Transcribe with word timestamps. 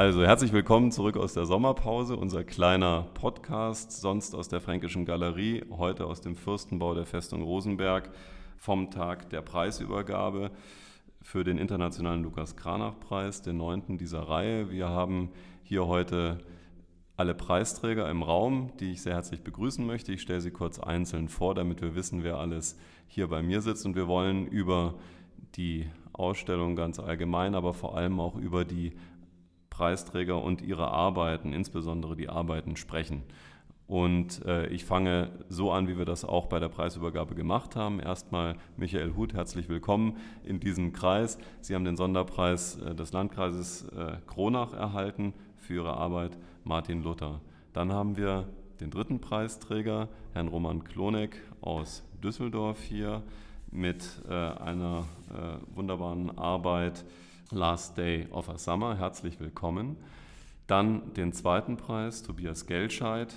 Also 0.00 0.24
herzlich 0.24 0.54
willkommen 0.54 0.92
zurück 0.92 1.18
aus 1.18 1.34
der 1.34 1.44
Sommerpause, 1.44 2.16
unser 2.16 2.42
kleiner 2.42 3.02
Podcast, 3.12 4.00
sonst 4.00 4.34
aus 4.34 4.48
der 4.48 4.62
Fränkischen 4.62 5.04
Galerie, 5.04 5.62
heute 5.68 6.06
aus 6.06 6.22
dem 6.22 6.36
Fürstenbau 6.36 6.94
der 6.94 7.04
Festung 7.04 7.42
Rosenberg 7.42 8.08
vom 8.56 8.90
Tag 8.90 9.28
der 9.28 9.42
Preisübergabe 9.42 10.52
für 11.20 11.44
den 11.44 11.58
Internationalen 11.58 12.22
Lukas 12.22 12.56
Kranach-Preis, 12.56 13.42
den 13.42 13.58
neunten 13.58 13.98
dieser 13.98 14.20
Reihe. 14.20 14.70
Wir 14.70 14.88
haben 14.88 15.32
hier 15.64 15.86
heute 15.86 16.38
alle 17.18 17.34
Preisträger 17.34 18.08
im 18.08 18.22
Raum, 18.22 18.72
die 18.80 18.92
ich 18.92 19.02
sehr 19.02 19.12
herzlich 19.12 19.42
begrüßen 19.42 19.86
möchte. 19.86 20.12
Ich 20.14 20.22
stelle 20.22 20.40
sie 20.40 20.50
kurz 20.50 20.78
einzeln 20.78 21.28
vor, 21.28 21.54
damit 21.54 21.82
wir 21.82 21.94
wissen, 21.94 22.24
wer 22.24 22.38
alles 22.38 22.78
hier 23.06 23.28
bei 23.28 23.42
mir 23.42 23.60
sitzt. 23.60 23.84
Und 23.84 23.96
wir 23.96 24.08
wollen 24.08 24.46
über 24.46 24.94
die 25.56 25.90
Ausstellung 26.14 26.74
ganz 26.74 26.98
allgemein, 26.98 27.54
aber 27.54 27.74
vor 27.74 27.98
allem 27.98 28.18
auch 28.18 28.36
über 28.36 28.64
die 28.64 28.94
Preisträger 29.80 30.42
und 30.42 30.60
ihre 30.60 30.88
Arbeiten, 30.88 31.54
insbesondere 31.54 32.14
die 32.14 32.28
Arbeiten, 32.28 32.76
sprechen. 32.76 33.22
Und 33.86 34.44
äh, 34.44 34.66
ich 34.66 34.84
fange 34.84 35.30
so 35.48 35.72
an, 35.72 35.88
wie 35.88 35.96
wir 35.96 36.04
das 36.04 36.26
auch 36.26 36.48
bei 36.48 36.58
der 36.58 36.68
Preisübergabe 36.68 37.34
gemacht 37.34 37.76
haben. 37.76 37.98
Erstmal 37.98 38.56
Michael 38.76 39.14
Huth, 39.16 39.32
herzlich 39.32 39.70
willkommen 39.70 40.18
in 40.44 40.60
diesem 40.60 40.92
Kreis. 40.92 41.38
Sie 41.62 41.74
haben 41.74 41.86
den 41.86 41.96
Sonderpreis 41.96 42.76
äh, 42.76 42.94
des 42.94 43.14
Landkreises 43.14 43.88
äh, 43.88 44.18
Kronach 44.26 44.74
erhalten 44.74 45.32
für 45.56 45.76
Ihre 45.76 45.96
Arbeit, 45.96 46.36
Martin 46.62 47.02
Luther. 47.02 47.40
Dann 47.72 47.90
haben 47.90 48.18
wir 48.18 48.50
den 48.82 48.90
dritten 48.90 49.22
Preisträger, 49.22 50.10
Herrn 50.34 50.48
Roman 50.48 50.84
Klonek 50.84 51.40
aus 51.62 52.04
Düsseldorf 52.22 52.82
hier 52.82 53.22
mit 53.70 54.04
äh, 54.28 54.34
einer 54.34 55.06
äh, 55.30 55.74
wunderbaren 55.74 56.36
Arbeit 56.36 57.02
Last 57.52 57.98
Day 57.98 58.28
of 58.30 58.48
a 58.48 58.58
Summer. 58.58 58.96
Herzlich 58.96 59.40
willkommen. 59.40 59.96
Dann 60.68 61.12
den 61.14 61.32
zweiten 61.32 61.76
Preis, 61.76 62.22
Tobias 62.22 62.66
Geldscheid 62.66 63.34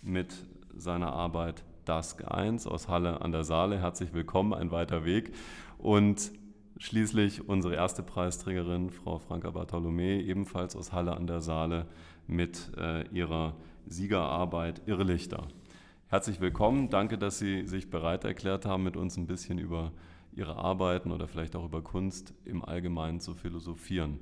mit 0.00 0.32
seiner 0.76 1.12
Arbeit 1.12 1.64
Dusk 1.84 2.24
1 2.30 2.68
aus 2.68 2.86
Halle 2.88 3.20
an 3.20 3.32
der 3.32 3.42
Saale. 3.42 3.80
Herzlich 3.80 4.12
willkommen, 4.12 4.54
ein 4.54 4.70
weiter 4.70 5.04
Weg. 5.04 5.34
Und 5.78 6.30
schließlich 6.78 7.48
unsere 7.48 7.74
erste 7.74 8.04
Preisträgerin, 8.04 8.90
Frau 8.90 9.18
Franka 9.18 9.50
Bartholomä, 9.50 10.20
ebenfalls 10.20 10.76
aus 10.76 10.92
Halle 10.92 11.16
an 11.16 11.26
der 11.26 11.40
Saale 11.40 11.86
mit 12.28 12.70
äh, 12.76 13.08
ihrer 13.08 13.56
Siegerarbeit 13.86 14.82
Irrlichter. 14.86 15.48
Herzlich 16.06 16.40
willkommen. 16.40 16.90
Danke, 16.90 17.18
dass 17.18 17.40
Sie 17.40 17.66
sich 17.66 17.90
bereit 17.90 18.24
erklärt 18.24 18.66
haben, 18.66 18.84
mit 18.84 18.96
uns 18.96 19.16
ein 19.16 19.26
bisschen 19.26 19.58
über 19.58 19.90
ihre 20.34 20.56
Arbeiten 20.56 21.12
oder 21.12 21.28
vielleicht 21.28 21.56
auch 21.56 21.64
über 21.64 21.82
Kunst 21.82 22.34
im 22.44 22.64
Allgemeinen 22.64 23.20
zu 23.20 23.34
philosophieren. 23.34 24.18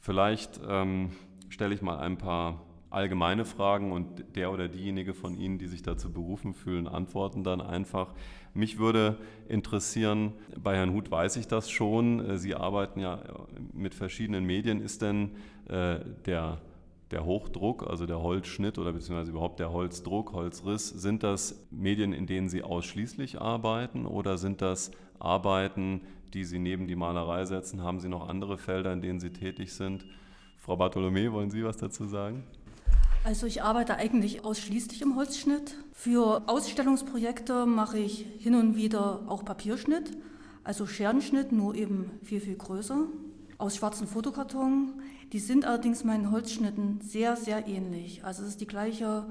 Vielleicht 0.00 0.60
ähm, 0.68 1.10
stelle 1.48 1.74
ich 1.74 1.82
mal 1.82 1.98
ein 1.98 2.18
paar 2.18 2.62
allgemeine 2.90 3.44
Fragen 3.44 3.90
und 3.92 4.36
der 4.36 4.52
oder 4.52 4.68
diejenige 4.68 5.14
von 5.14 5.34
Ihnen, 5.34 5.58
die 5.58 5.66
sich 5.66 5.82
dazu 5.82 6.12
berufen 6.12 6.52
fühlen, 6.52 6.86
antworten 6.86 7.42
dann 7.42 7.60
einfach. 7.60 8.12
Mich 8.54 8.78
würde 8.78 9.18
interessieren, 9.48 10.32
bei 10.62 10.76
Herrn 10.76 10.92
Huth 10.92 11.10
weiß 11.10 11.36
ich 11.36 11.48
das 11.48 11.70
schon, 11.70 12.36
Sie 12.36 12.54
arbeiten 12.54 13.00
ja 13.00 13.22
mit 13.72 13.94
verschiedenen 13.94 14.44
Medien. 14.44 14.82
Ist 14.82 15.00
denn 15.00 15.30
äh, 15.68 16.00
der 16.26 16.60
der 17.12 17.24
Hochdruck, 17.24 17.86
also 17.88 18.06
der 18.06 18.22
Holzschnitt 18.22 18.78
oder 18.78 18.92
beziehungsweise 18.92 19.30
überhaupt 19.30 19.60
der 19.60 19.72
Holzdruck, 19.72 20.32
Holzriss, 20.32 20.88
sind 20.88 21.22
das 21.22 21.66
Medien, 21.70 22.12
in 22.12 22.26
denen 22.26 22.48
Sie 22.48 22.62
ausschließlich 22.62 23.40
arbeiten 23.40 24.06
oder 24.06 24.38
sind 24.38 24.62
das 24.62 24.90
Arbeiten, 25.18 26.00
die 26.34 26.44
Sie 26.44 26.58
neben 26.58 26.86
die 26.86 26.96
Malerei 26.96 27.44
setzen? 27.44 27.82
Haben 27.82 28.00
Sie 28.00 28.08
noch 28.08 28.28
andere 28.28 28.58
Felder, 28.58 28.92
in 28.92 29.02
denen 29.02 29.20
Sie 29.20 29.30
tätig 29.30 29.74
sind? 29.74 30.04
Frau 30.56 30.76
Bartholomä, 30.76 31.30
wollen 31.32 31.50
Sie 31.50 31.64
was 31.64 31.76
dazu 31.76 32.06
sagen? 32.06 32.44
Also 33.24 33.46
ich 33.46 33.62
arbeite 33.62 33.96
eigentlich 33.96 34.44
ausschließlich 34.44 35.02
im 35.02 35.14
Holzschnitt. 35.14 35.76
Für 35.92 36.42
Ausstellungsprojekte 36.46 37.66
mache 37.66 37.98
ich 37.98 38.26
hin 38.38 38.54
und 38.54 38.74
wieder 38.74 39.22
auch 39.28 39.44
Papierschnitt, 39.44 40.16
also 40.64 40.86
Scherenschnitt, 40.86 41.52
nur 41.52 41.74
eben 41.74 42.10
viel, 42.22 42.40
viel 42.40 42.56
größer, 42.56 43.06
aus 43.58 43.76
schwarzen 43.76 44.08
Fotokarton. 44.08 45.01
Die 45.32 45.38
sind 45.38 45.64
allerdings 45.64 46.04
meinen 46.04 46.30
Holzschnitten 46.30 47.00
sehr, 47.00 47.36
sehr 47.36 47.66
ähnlich. 47.66 48.22
Also 48.22 48.42
es 48.42 48.50
ist 48.50 48.60
die 48.60 48.66
gleiche 48.66 49.24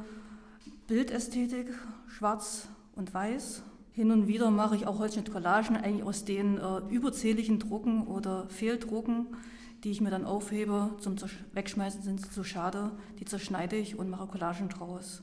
Bildästhetik, 0.88 1.68
schwarz 2.08 2.68
und 2.96 3.14
weiß. 3.14 3.62
Hin 3.92 4.10
und 4.10 4.28
wieder 4.28 4.50
mache 4.50 4.76
ich 4.76 4.88
auch 4.88 4.98
Holzschnittcollagen, 4.98 5.78
eigentlich 5.78 6.04
aus 6.04 6.26
den 6.26 6.58
äh, 6.58 6.80
überzähligen 6.90 7.60
Drucken 7.60 8.08
oder 8.08 8.50
Fehldrucken, 8.50 9.28
die 9.84 9.92
ich 9.92 10.02
mir 10.02 10.10
dann 10.10 10.26
aufhebe. 10.26 10.90
Zum 11.00 11.18
Wegschmeißen 11.54 12.02
sind 12.02 12.20
sie 12.20 12.32
zu 12.32 12.44
schade. 12.44 12.92
Die 13.20 13.26
zerschneide 13.26 13.76
ich 13.76 14.00
und 14.00 14.10
mache 14.10 14.26
Collagen 14.26 14.70
draus. 14.70 15.22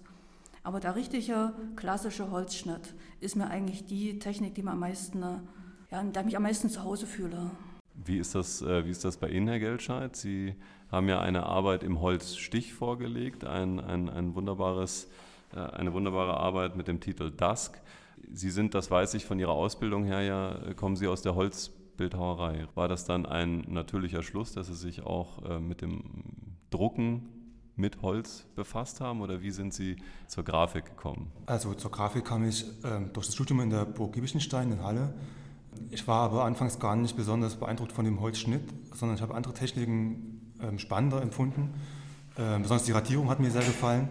Aber 0.62 0.78
der 0.78 0.94
richtige 0.94 1.54
klassische 1.74 2.30
Holzschnitt 2.30 2.94
ist 3.20 3.34
mir 3.34 3.48
eigentlich 3.48 3.86
die 3.86 4.20
Technik, 4.20 4.54
die 4.54 4.62
mir 4.62 4.72
am 4.72 4.80
meisten, 4.80 5.22
ja, 5.90 6.00
in 6.00 6.12
der 6.12 6.22
ich 6.22 6.26
mich 6.26 6.36
am 6.36 6.44
meisten 6.44 6.70
zu 6.70 6.84
Hause 6.84 7.06
fühle. 7.06 7.50
Wie 8.04 8.18
ist 8.18 8.34
das, 8.34 8.62
äh, 8.62 8.84
wie 8.84 8.90
ist 8.90 9.04
das 9.04 9.16
bei 9.16 9.28
Ihnen, 9.28 9.48
Herr 9.48 9.58
Geldscheid? 9.58 10.14
Sie 10.14 10.54
haben 10.90 11.08
ja 11.08 11.20
eine 11.20 11.44
Arbeit 11.44 11.82
im 11.82 12.00
Holzstich 12.00 12.72
vorgelegt, 12.72 13.44
ein, 13.44 13.80
ein, 13.80 14.08
ein 14.08 14.34
wunderbares, 14.34 15.10
äh, 15.54 15.58
eine 15.58 15.92
wunderbare 15.92 16.36
Arbeit 16.36 16.76
mit 16.76 16.88
dem 16.88 17.00
Titel 17.00 17.30
Dusk. 17.30 17.80
Sie 18.32 18.50
sind, 18.50 18.74
das 18.74 18.90
weiß 18.90 19.14
ich 19.14 19.24
von 19.24 19.38
Ihrer 19.38 19.52
Ausbildung 19.52 20.04
her 20.04 20.22
ja, 20.22 20.74
kommen 20.74 20.96
Sie 20.96 21.06
aus 21.06 21.22
der 21.22 21.34
Holzbildhauerei. 21.34 22.68
War 22.74 22.88
das 22.88 23.04
dann 23.04 23.26
ein 23.26 23.64
natürlicher 23.68 24.22
Schluss, 24.22 24.52
dass 24.52 24.68
Sie 24.68 24.74
sich 24.74 25.02
auch 25.02 25.44
äh, 25.44 25.58
mit 25.58 25.82
dem 25.82 26.02
Drucken 26.70 27.28
mit 27.78 28.02
Holz 28.02 28.44
befasst 28.56 29.00
haben 29.00 29.20
oder 29.20 29.40
wie 29.40 29.52
sind 29.52 29.72
Sie 29.72 29.96
zur 30.26 30.44
Grafik 30.44 30.84
gekommen? 30.84 31.30
Also 31.46 31.74
zur 31.74 31.90
Grafik 31.90 32.24
kam 32.24 32.46
ich 32.46 32.64
äh, 32.82 33.00
durch 33.12 33.26
das 33.26 33.34
Studium 33.34 33.60
in 33.60 33.70
der 33.70 33.84
Burg 33.84 34.12
Giebichenstein 34.12 34.72
in 34.72 34.82
Halle 34.82 35.14
ich 35.90 36.06
war 36.06 36.22
aber 36.22 36.44
anfangs 36.44 36.78
gar 36.78 36.96
nicht 36.96 37.16
besonders 37.16 37.56
beeindruckt 37.56 37.92
von 37.92 38.04
dem 38.04 38.20
Holzschnitt, 38.20 38.62
sondern 38.94 39.16
ich 39.16 39.22
habe 39.22 39.34
andere 39.34 39.54
Techniken 39.54 40.54
ähm, 40.60 40.78
spannender 40.78 41.22
empfunden. 41.22 41.74
Ähm, 42.36 42.62
besonders 42.62 42.84
die 42.84 42.92
Radierung 42.92 43.30
hat 43.30 43.40
mir 43.40 43.50
sehr 43.50 43.64
gefallen. 43.64 44.08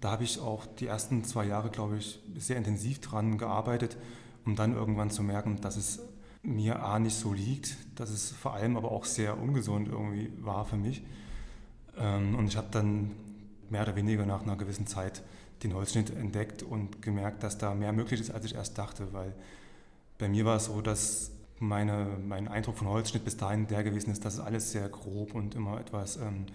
Da 0.00 0.10
habe 0.12 0.24
ich 0.24 0.40
auch 0.40 0.66
die 0.66 0.86
ersten 0.86 1.24
zwei 1.24 1.44
Jahre, 1.44 1.70
glaube 1.70 1.98
ich, 1.98 2.20
sehr 2.36 2.56
intensiv 2.56 3.00
dran 3.00 3.38
gearbeitet, 3.38 3.96
um 4.44 4.56
dann 4.56 4.74
irgendwann 4.74 5.10
zu 5.10 5.22
merken, 5.22 5.60
dass 5.60 5.76
es 5.76 6.00
mir 6.42 6.82
A 6.82 6.98
nicht 6.98 7.16
so 7.16 7.32
liegt, 7.34 7.76
dass 7.96 8.10
es 8.10 8.30
vor 8.30 8.54
allem 8.54 8.76
aber 8.76 8.90
auch 8.90 9.04
sehr 9.04 9.38
ungesund 9.38 9.88
irgendwie 9.88 10.32
war 10.40 10.64
für 10.64 10.76
mich. 10.76 11.02
Ähm, 11.98 12.34
und 12.34 12.46
ich 12.46 12.56
habe 12.56 12.68
dann 12.70 13.12
mehr 13.68 13.82
oder 13.82 13.96
weniger 13.96 14.24
nach 14.26 14.42
einer 14.42 14.56
gewissen 14.56 14.86
Zeit 14.86 15.22
den 15.62 15.74
Holzschnitt 15.74 16.10
entdeckt 16.10 16.62
und 16.62 17.02
gemerkt, 17.02 17.42
dass 17.42 17.58
da 17.58 17.74
mehr 17.74 17.92
möglich 17.92 18.20
ist, 18.20 18.30
als 18.30 18.46
ich 18.46 18.54
erst 18.54 18.78
dachte, 18.78 19.12
weil 19.12 19.34
bei 20.20 20.28
mir 20.28 20.44
war 20.44 20.56
es 20.56 20.66
so, 20.66 20.80
dass 20.80 21.32
meine, 21.58 22.06
mein 22.26 22.46
Eindruck 22.46 22.76
von 22.76 22.88
Holzschnitt 22.88 23.24
bis 23.24 23.36
dahin 23.36 23.66
der 23.66 23.82
gewesen 23.82 24.10
ist, 24.10 24.24
dass 24.24 24.34
es 24.34 24.40
alles 24.40 24.70
sehr 24.70 24.88
grob 24.88 25.34
und 25.34 25.54
immer 25.54 25.80
etwas, 25.80 26.16
ähm, 26.16 26.46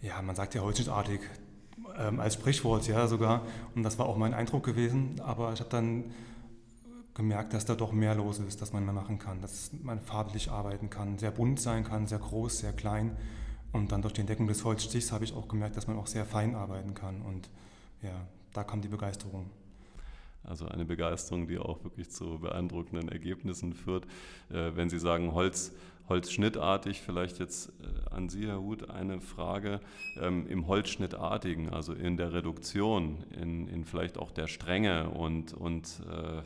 ja, 0.00 0.20
man 0.22 0.36
sagt 0.36 0.54
ja 0.54 0.62
holzschnittartig 0.62 1.20
ähm, 1.98 2.20
als 2.20 2.34
Sprichwort, 2.34 2.86
ja 2.86 3.06
sogar. 3.06 3.42
Und 3.74 3.82
das 3.82 3.98
war 3.98 4.06
auch 4.06 4.16
mein 4.16 4.34
Eindruck 4.34 4.64
gewesen. 4.64 5.20
Aber 5.24 5.52
ich 5.52 5.60
habe 5.60 5.70
dann 5.70 6.04
gemerkt, 7.14 7.54
dass 7.54 7.64
da 7.64 7.74
doch 7.74 7.92
mehr 7.92 8.14
los 8.14 8.38
ist, 8.38 8.60
dass 8.60 8.72
man 8.72 8.84
mehr 8.84 8.94
machen 8.94 9.18
kann, 9.18 9.40
dass 9.40 9.70
man 9.82 10.00
farblich 10.00 10.50
arbeiten 10.50 10.90
kann, 10.90 11.18
sehr 11.18 11.30
bunt 11.30 11.60
sein 11.60 11.84
kann, 11.84 12.06
sehr 12.06 12.18
groß, 12.18 12.58
sehr 12.58 12.72
klein. 12.72 13.16
Und 13.72 13.92
dann 13.92 14.02
durch 14.02 14.14
die 14.14 14.20
Entdeckung 14.20 14.46
des 14.46 14.64
Holzstichs 14.64 15.10
habe 15.10 15.24
ich 15.24 15.34
auch 15.34 15.48
gemerkt, 15.48 15.76
dass 15.76 15.86
man 15.86 15.98
auch 15.98 16.06
sehr 16.06 16.24
fein 16.24 16.54
arbeiten 16.54 16.94
kann. 16.94 17.22
Und 17.22 17.48
ja, 18.02 18.26
da 18.52 18.62
kam 18.62 18.80
die 18.80 18.88
Begeisterung. 18.88 19.50
Also 20.44 20.66
eine 20.66 20.84
Begeisterung, 20.84 21.46
die 21.46 21.58
auch 21.58 21.82
wirklich 21.84 22.10
zu 22.10 22.38
beeindruckenden 22.38 23.08
Ergebnissen 23.08 23.72
führt. 23.72 24.04
Äh, 24.50 24.72
wenn 24.74 24.90
Sie 24.90 24.98
sagen 24.98 25.32
Holz, 25.32 25.72
Holzschnittartig, 26.08 27.00
vielleicht 27.00 27.38
jetzt 27.38 27.70
äh, 27.80 28.14
an 28.14 28.28
Sie, 28.28 28.46
Herr 28.46 28.60
Huth, 28.60 28.90
eine 28.90 29.20
Frage. 29.20 29.80
Ähm, 30.20 30.46
Im 30.46 30.66
Holzschnittartigen, 30.66 31.70
also 31.70 31.94
in 31.94 32.16
der 32.16 32.32
Reduktion, 32.32 33.24
in, 33.40 33.68
in 33.68 33.84
vielleicht 33.84 34.18
auch 34.18 34.30
der 34.30 34.46
Strenge 34.46 35.08
und, 35.10 35.54
und 35.54 36.02
äh, 36.10 36.42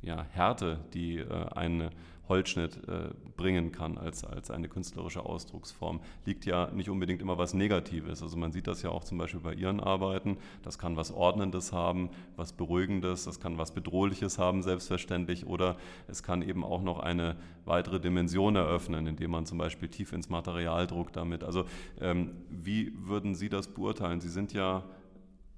ja, 0.00 0.26
Härte, 0.32 0.80
die 0.92 1.24
eine 1.54 1.88
Holzschnitt 2.28 2.76
äh, 2.88 3.10
bringen 3.36 3.72
kann 3.72 3.98
als, 3.98 4.24
als 4.24 4.50
eine 4.50 4.68
künstlerische 4.68 5.24
Ausdrucksform, 5.24 6.00
liegt 6.24 6.46
ja 6.46 6.70
nicht 6.70 6.88
unbedingt 6.88 7.20
immer 7.20 7.38
was 7.38 7.54
Negatives. 7.54 8.22
Also 8.22 8.36
man 8.36 8.52
sieht 8.52 8.66
das 8.66 8.82
ja 8.82 8.90
auch 8.90 9.04
zum 9.04 9.18
Beispiel 9.18 9.40
bei 9.40 9.54
Ihren 9.54 9.80
Arbeiten. 9.80 10.38
Das 10.62 10.78
kann 10.78 10.96
was 10.96 11.12
Ordnendes 11.12 11.72
haben, 11.72 12.10
was 12.36 12.52
Beruhigendes, 12.52 13.24
das 13.24 13.40
kann 13.40 13.58
was 13.58 13.72
Bedrohliches 13.72 14.38
haben, 14.38 14.62
selbstverständlich. 14.62 15.46
Oder 15.46 15.76
es 16.08 16.22
kann 16.22 16.42
eben 16.42 16.64
auch 16.64 16.82
noch 16.82 17.00
eine 17.00 17.36
weitere 17.64 18.00
Dimension 18.00 18.56
eröffnen, 18.56 19.06
indem 19.06 19.30
man 19.32 19.46
zum 19.46 19.58
Beispiel 19.58 19.88
tief 19.88 20.12
ins 20.12 20.28
Material 20.28 20.86
druckt 20.86 21.16
damit. 21.16 21.44
Also 21.44 21.64
ähm, 22.00 22.32
wie 22.48 22.92
würden 22.96 23.34
Sie 23.34 23.48
das 23.48 23.68
beurteilen? 23.68 24.20
Sie 24.20 24.28
sind 24.28 24.52
ja 24.52 24.84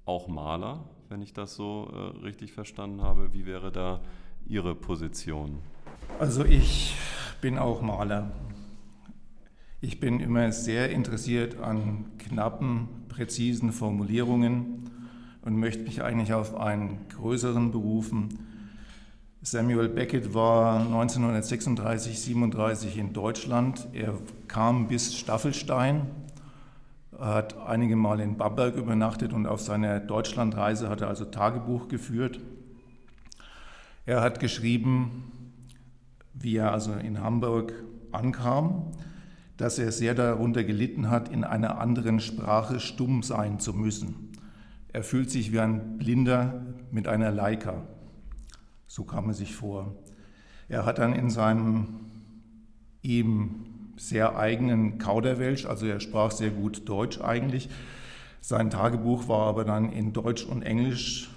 auch 0.05 0.27
Maler, 0.27 0.85
wenn 1.09 1.21
ich 1.21 1.33
das 1.33 1.55
so 1.55 1.89
äh, 1.93 2.23
richtig 2.23 2.53
verstanden 2.53 3.01
habe. 3.01 3.33
Wie 3.33 3.45
wäre 3.45 3.71
da 3.71 4.01
Ihre 4.45 4.75
Position? 4.75 5.59
Also 6.19 6.43
ich 6.45 6.95
bin 7.41 7.57
auch 7.57 7.81
Maler. 7.81 8.31
Ich 9.81 9.99
bin 9.99 10.19
immer 10.19 10.51
sehr 10.51 10.89
interessiert 10.89 11.61
an 11.61 12.05
knappen, 12.17 12.87
präzisen 13.09 13.71
Formulierungen 13.71 14.89
und 15.43 15.59
möchte 15.59 15.83
mich 15.83 16.01
eigentlich 16.01 16.33
auf 16.33 16.59
einen 16.59 17.07
größeren 17.09 17.71
berufen. 17.71 18.39
Samuel 19.43 19.87
Beckett 19.87 20.33
war 20.33 20.79
1936, 20.79 22.19
37 22.19 22.97
in 22.97 23.13
Deutschland. 23.13 23.87
Er 23.93 24.15
kam 24.47 24.87
bis 24.87 25.15
Staffelstein, 25.15 26.07
hat 27.17 27.55
einige 27.59 27.95
Mal 27.95 28.19
in 28.19 28.35
Bamberg 28.35 28.75
übernachtet 28.75 29.31
und 29.31 29.45
auf 29.45 29.61
seiner 29.61 29.99
Deutschlandreise 29.99 30.89
hat 30.89 31.01
er 31.01 31.07
also 31.07 31.25
Tagebuch 31.25 31.87
geführt. 31.87 32.39
Er 34.07 34.21
hat 34.21 34.39
geschrieben, 34.39 35.31
wie 36.39 36.57
er 36.57 36.71
also 36.71 36.93
in 36.93 37.21
Hamburg 37.21 37.73
ankam, 38.11 38.91
dass 39.57 39.79
er 39.79 39.91
sehr 39.91 40.13
darunter 40.13 40.63
gelitten 40.63 41.09
hat, 41.09 41.29
in 41.29 41.43
einer 41.43 41.79
anderen 41.79 42.19
Sprache 42.19 42.79
stumm 42.79 43.23
sein 43.23 43.59
zu 43.59 43.73
müssen. 43.73 44.31
Er 44.93 45.03
fühlt 45.03 45.31
sich 45.31 45.51
wie 45.51 45.59
ein 45.59 45.97
Blinder 45.97 46.65
mit 46.91 47.07
einer 47.07 47.31
Leica. 47.31 47.87
So 48.85 49.03
kam 49.03 49.27
er 49.29 49.33
sich 49.33 49.55
vor. 49.55 49.95
Er 50.69 50.85
hat 50.85 50.99
dann 50.99 51.13
in 51.13 51.29
seinem 51.29 51.99
ihm 53.01 53.65
sehr 53.97 54.37
eigenen 54.37 54.99
Kauderwelsch, 54.99 55.65
also 55.65 55.85
er 55.85 55.99
sprach 55.99 56.31
sehr 56.31 56.51
gut 56.51 56.87
Deutsch 56.87 57.19
eigentlich. 57.19 57.69
Sein 58.41 58.69
Tagebuch 58.69 59.27
war 59.27 59.47
aber 59.47 59.65
dann 59.65 59.91
in 59.91 60.13
Deutsch 60.13 60.45
und 60.45 60.61
Englisch 60.61 61.29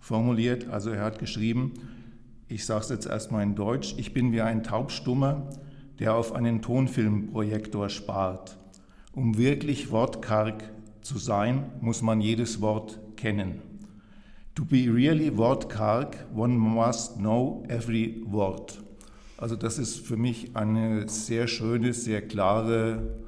formuliert. 0.00 0.68
Also 0.68 0.90
er 0.90 1.04
hat 1.04 1.18
geschrieben, 1.18 1.74
ich 2.48 2.64
sage 2.64 2.80
es 2.80 2.88
jetzt 2.88 3.06
erstmal 3.06 3.42
in 3.42 3.54
Deutsch, 3.54 3.94
ich 3.98 4.14
bin 4.14 4.32
wie 4.32 4.40
ein 4.40 4.62
Taubstummer, 4.62 5.50
der 5.98 6.14
auf 6.14 6.32
einen 6.32 6.62
Tonfilmprojektor 6.62 7.88
spart. 7.88 8.58
Um 9.12 9.36
wirklich 9.36 9.90
wortkarg 9.90 10.62
zu 11.02 11.18
sein, 11.18 11.70
muss 11.80 12.02
man 12.02 12.20
jedes 12.20 12.60
Wort 12.60 13.00
kennen. 13.16 13.62
To 14.54 14.64
be 14.64 14.86
really 14.92 15.36
wortkarg, 15.36 16.26
one 16.34 16.54
must 16.54 17.16
know 17.18 17.64
every 17.68 18.22
word. 18.26 18.82
Also 19.36 19.54
das 19.54 19.78
ist 19.78 20.04
für 20.04 20.16
mich 20.16 20.56
eine 20.56 21.08
sehr 21.08 21.46
schöne, 21.46 21.92
sehr 21.92 22.26
klare 22.26 23.20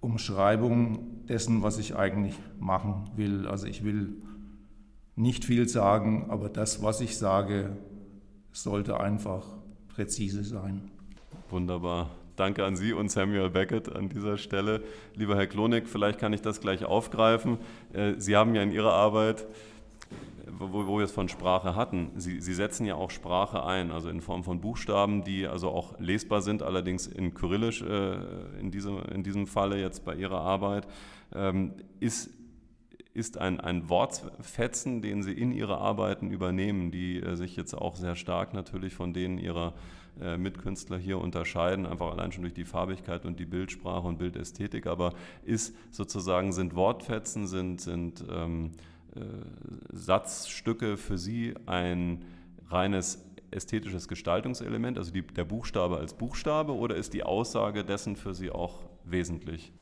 Umschreibung 0.00 1.24
dessen, 1.28 1.62
was 1.62 1.78
ich 1.78 1.96
eigentlich 1.96 2.34
machen 2.58 3.04
will. 3.16 3.46
Also 3.46 3.66
ich 3.66 3.84
will 3.84 4.22
nicht 5.16 5.44
viel 5.44 5.68
sagen, 5.68 6.26
aber 6.28 6.48
das, 6.48 6.82
was 6.82 7.00
ich 7.00 7.16
sage, 7.16 7.76
sollte 8.52 9.00
einfach 9.00 9.46
präzise 9.88 10.44
sein. 10.44 10.90
Wunderbar. 11.50 12.10
Danke 12.36 12.64
an 12.64 12.74
Sie 12.74 12.92
und 12.92 13.10
Samuel 13.10 13.50
Beckett 13.50 13.94
an 13.94 14.08
dieser 14.08 14.38
Stelle. 14.38 14.82
Lieber 15.14 15.36
Herr 15.36 15.46
Klonig, 15.46 15.86
vielleicht 15.86 16.18
kann 16.18 16.32
ich 16.32 16.40
das 16.40 16.60
gleich 16.60 16.84
aufgreifen. 16.84 17.58
Äh, 17.92 18.14
Sie 18.16 18.36
haben 18.36 18.54
ja 18.54 18.62
in 18.62 18.72
Ihrer 18.72 18.94
Arbeit, 18.94 19.46
wo, 20.58 20.86
wo 20.86 20.98
wir 20.98 21.04
es 21.04 21.12
von 21.12 21.28
Sprache 21.28 21.74
hatten, 21.76 22.12
Sie, 22.16 22.40
Sie, 22.40 22.54
setzen 22.54 22.86
ja 22.86 22.94
auch 22.94 23.10
Sprache 23.10 23.64
ein, 23.64 23.90
also 23.90 24.08
in 24.08 24.20
Form 24.20 24.42
von 24.42 24.60
Buchstaben, 24.60 25.22
die 25.22 25.46
also 25.46 25.68
auch 25.68 25.98
lesbar 25.98 26.40
sind, 26.40 26.62
allerdings 26.62 27.06
in 27.06 27.34
Kyrillisch 27.34 27.82
äh, 27.82 28.14
in, 28.58 28.70
diesem, 28.70 29.02
in 29.12 29.22
diesem 29.22 29.46
Falle 29.46 29.78
jetzt 29.78 30.04
bei 30.04 30.14
Ihrer 30.14 30.40
Arbeit. 30.40 30.88
Ähm, 31.34 31.74
ist 32.00 32.30
ist 33.12 33.38
ein, 33.38 33.60
ein 33.60 33.88
Wortfetzen, 33.88 35.02
den 35.02 35.22
Sie 35.22 35.32
in 35.32 35.52
Ihre 35.52 35.78
Arbeiten 35.78 36.30
übernehmen, 36.30 36.90
die 36.90 37.20
äh, 37.20 37.36
sich 37.36 37.56
jetzt 37.56 37.74
auch 37.74 37.96
sehr 37.96 38.16
stark 38.16 38.54
natürlich 38.54 38.94
von 38.94 39.12
denen 39.12 39.38
Ihrer 39.38 39.74
äh, 40.20 40.36
Mitkünstler 40.36 40.98
hier 40.98 41.18
unterscheiden, 41.18 41.86
einfach 41.86 42.10
allein 42.10 42.32
schon 42.32 42.42
durch 42.42 42.54
die 42.54 42.64
Farbigkeit 42.64 43.24
und 43.24 43.40
die 43.40 43.46
Bildsprache 43.46 44.06
und 44.06 44.18
Bildästhetik, 44.18 44.86
aber 44.86 45.14
ist 45.44 45.74
sozusagen, 45.90 46.52
sind 46.52 46.74
Wortfetzen, 46.74 47.46
sind, 47.46 47.80
sind 47.80 48.24
ähm, 48.30 48.72
äh, 49.14 49.20
Satzstücke 49.92 50.96
für 50.96 51.18
Sie 51.18 51.54
ein 51.66 52.24
reines 52.68 53.24
ästhetisches 53.50 54.06
Gestaltungselement, 54.06 54.98
also 54.98 55.12
die, 55.12 55.22
der 55.22 55.44
Buchstabe 55.44 55.96
als 55.96 56.14
Buchstabe, 56.14 56.72
oder 56.72 56.94
ist 56.94 57.12
die 57.14 57.24
Aussage 57.24 57.84
dessen 57.84 58.14
für 58.14 58.34
Sie 58.34 58.50
auch 58.50 58.78
wesentlich? 59.04 59.72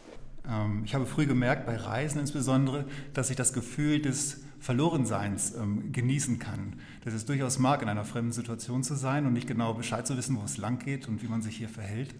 Ähm, 0.48 0.82
ich 0.84 0.94
habe 0.94 1.06
früh 1.06 1.26
gemerkt, 1.26 1.66
bei 1.66 1.76
Reisen 1.76 2.20
insbesondere, 2.20 2.86
dass 3.14 3.30
ich 3.30 3.36
das 3.36 3.52
Gefühl 3.52 4.00
des 4.00 4.42
Verlorenseins 4.60 5.54
ähm, 5.54 5.92
genießen 5.92 6.38
kann. 6.38 6.74
Dass 7.04 7.14
es 7.14 7.24
durchaus 7.24 7.58
mag, 7.58 7.82
in 7.82 7.88
einer 7.88 8.04
fremden 8.04 8.32
Situation 8.32 8.82
zu 8.82 8.94
sein 8.94 9.26
und 9.26 9.32
nicht 9.32 9.46
genau 9.46 9.74
Bescheid 9.74 10.06
zu 10.06 10.16
wissen, 10.16 10.36
wo 10.36 10.44
es 10.44 10.56
lang 10.56 10.78
geht 10.78 11.08
und 11.08 11.22
wie 11.22 11.28
man 11.28 11.42
sich 11.42 11.56
hier 11.56 11.68
verhält. 11.68 12.14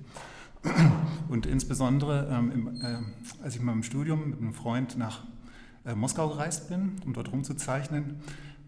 Und 1.28 1.46
insbesondere, 1.46 2.28
ähm, 2.32 2.50
im, 2.50 2.82
äh, 2.82 2.98
als 3.44 3.54
ich 3.54 3.62
mal 3.62 3.72
im 3.72 3.84
Studium 3.84 4.30
mit 4.30 4.40
einem 4.40 4.54
Freund 4.54 4.98
nach 4.98 5.22
äh, 5.84 5.94
Moskau 5.94 6.28
gereist 6.30 6.68
bin, 6.68 6.96
um 7.06 7.12
dort 7.12 7.30
rumzuzeichnen, 7.30 8.16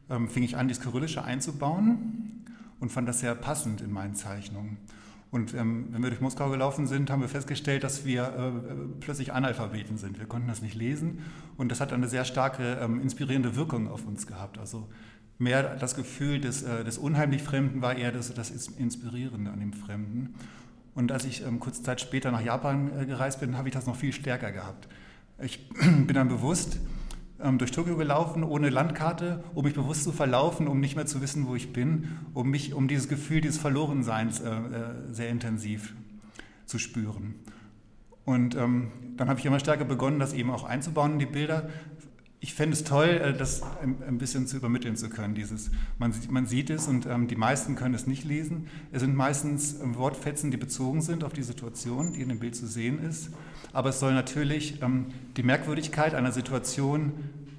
ähm, 0.08 0.28
fing 0.28 0.44
ich 0.44 0.56
an, 0.56 0.68
das 0.68 0.80
Kyrillische 0.80 1.24
einzubauen 1.24 2.44
und 2.78 2.92
fand 2.92 3.08
das 3.08 3.18
sehr 3.20 3.34
passend 3.34 3.80
in 3.80 3.92
meinen 3.92 4.14
Zeichnungen. 4.14 4.76
Und 5.30 5.54
ähm, 5.54 5.86
wenn 5.90 6.02
wir 6.02 6.10
durch 6.10 6.20
Moskau 6.20 6.50
gelaufen 6.50 6.86
sind, 6.86 7.08
haben 7.10 7.22
wir 7.22 7.28
festgestellt, 7.28 7.84
dass 7.84 8.04
wir 8.04 8.24
äh, 8.24 9.00
plötzlich 9.00 9.32
Analphabeten 9.32 9.96
sind. 9.96 10.18
Wir 10.18 10.26
konnten 10.26 10.48
das 10.48 10.60
nicht 10.60 10.74
lesen 10.74 11.20
und 11.56 11.70
das 11.70 11.80
hat 11.80 11.92
eine 11.92 12.08
sehr 12.08 12.24
starke 12.24 12.78
ähm, 12.82 13.00
inspirierende 13.00 13.54
Wirkung 13.54 13.88
auf 13.88 14.06
uns 14.06 14.26
gehabt. 14.26 14.58
Also 14.58 14.88
mehr 15.38 15.76
das 15.76 15.94
Gefühl 15.94 16.40
des, 16.40 16.62
äh, 16.62 16.82
des 16.82 16.98
unheimlich 16.98 17.42
Fremden 17.42 17.80
war 17.80 17.96
eher 17.96 18.10
das, 18.10 18.34
das 18.34 18.50
Inspirierende 18.50 19.52
an 19.52 19.60
dem 19.60 19.72
Fremden. 19.72 20.34
Und 20.94 21.12
als 21.12 21.24
ich 21.24 21.46
ähm, 21.46 21.60
kurze 21.60 21.82
Zeit 21.84 22.00
später 22.00 22.32
nach 22.32 22.42
Japan 22.42 22.90
äh, 22.98 23.06
gereist 23.06 23.38
bin, 23.38 23.56
habe 23.56 23.68
ich 23.68 23.74
das 23.74 23.86
noch 23.86 23.96
viel 23.96 24.12
stärker 24.12 24.50
gehabt. 24.50 24.88
Ich 25.40 25.68
bin 25.78 26.14
dann 26.14 26.28
bewusst 26.28 26.80
durch 27.58 27.70
Tokio 27.70 27.96
gelaufen, 27.96 28.44
ohne 28.44 28.68
Landkarte, 28.68 29.42
um 29.54 29.64
mich 29.64 29.74
bewusst 29.74 30.04
zu 30.04 30.12
verlaufen, 30.12 30.68
um 30.68 30.80
nicht 30.80 30.96
mehr 30.96 31.06
zu 31.06 31.22
wissen, 31.22 31.46
wo 31.46 31.54
ich 31.54 31.72
bin, 31.72 32.18
um, 32.34 32.50
mich, 32.50 32.74
um 32.74 32.88
dieses 32.88 33.08
Gefühl 33.08 33.40
dieses 33.40 33.58
Verlorenseins 33.58 34.40
äh, 34.40 34.50
äh, 34.50 34.58
sehr 35.10 35.30
intensiv 35.30 35.94
zu 36.66 36.78
spüren. 36.78 37.34
Und 38.24 38.54
ähm, 38.54 38.92
dann 39.16 39.28
habe 39.28 39.40
ich 39.40 39.46
immer 39.46 39.58
stärker 39.58 39.84
begonnen, 39.84 40.18
das 40.18 40.34
eben 40.34 40.50
auch 40.50 40.64
einzubauen 40.64 41.14
in 41.14 41.18
die 41.18 41.26
Bilder. 41.26 41.68
Ich 42.42 42.54
fände 42.54 42.74
es 42.74 42.84
toll, 42.84 43.08
äh, 43.08 43.32
das 43.36 43.62
ein, 43.82 44.18
bisschen 44.18 44.46
zu 44.46 44.56
übermitteln 44.56 44.96
zu 44.96 45.10
können. 45.10 45.34
Dieses, 45.34 45.70
man, 45.98 46.14
man 46.30 46.46
sieht 46.46 46.70
es 46.70 46.88
und 46.88 47.06
ähm, 47.06 47.28
die 47.28 47.36
meisten 47.36 47.76
können 47.76 47.94
es 47.94 48.06
nicht 48.06 48.24
lesen. 48.24 48.68
Es 48.92 49.00
sind 49.00 49.14
meistens 49.14 49.80
ähm, 49.80 49.96
Wortfetzen, 49.96 50.50
die 50.50 50.56
bezogen 50.56 51.02
sind 51.02 51.22
auf 51.22 51.32
die 51.32 51.42
Situation, 51.42 52.14
die 52.14 52.22
in 52.22 52.28
dem 52.30 52.38
Bild 52.38 52.56
zu 52.56 52.66
sehen 52.66 52.98
ist 53.02 53.30
aber 53.72 53.90
es 53.90 54.00
soll 54.00 54.14
natürlich 54.14 54.82
ähm, 54.82 55.06
die 55.36 55.42
Merkwürdigkeit 55.42 56.14
einer 56.14 56.32
Situation 56.32 57.12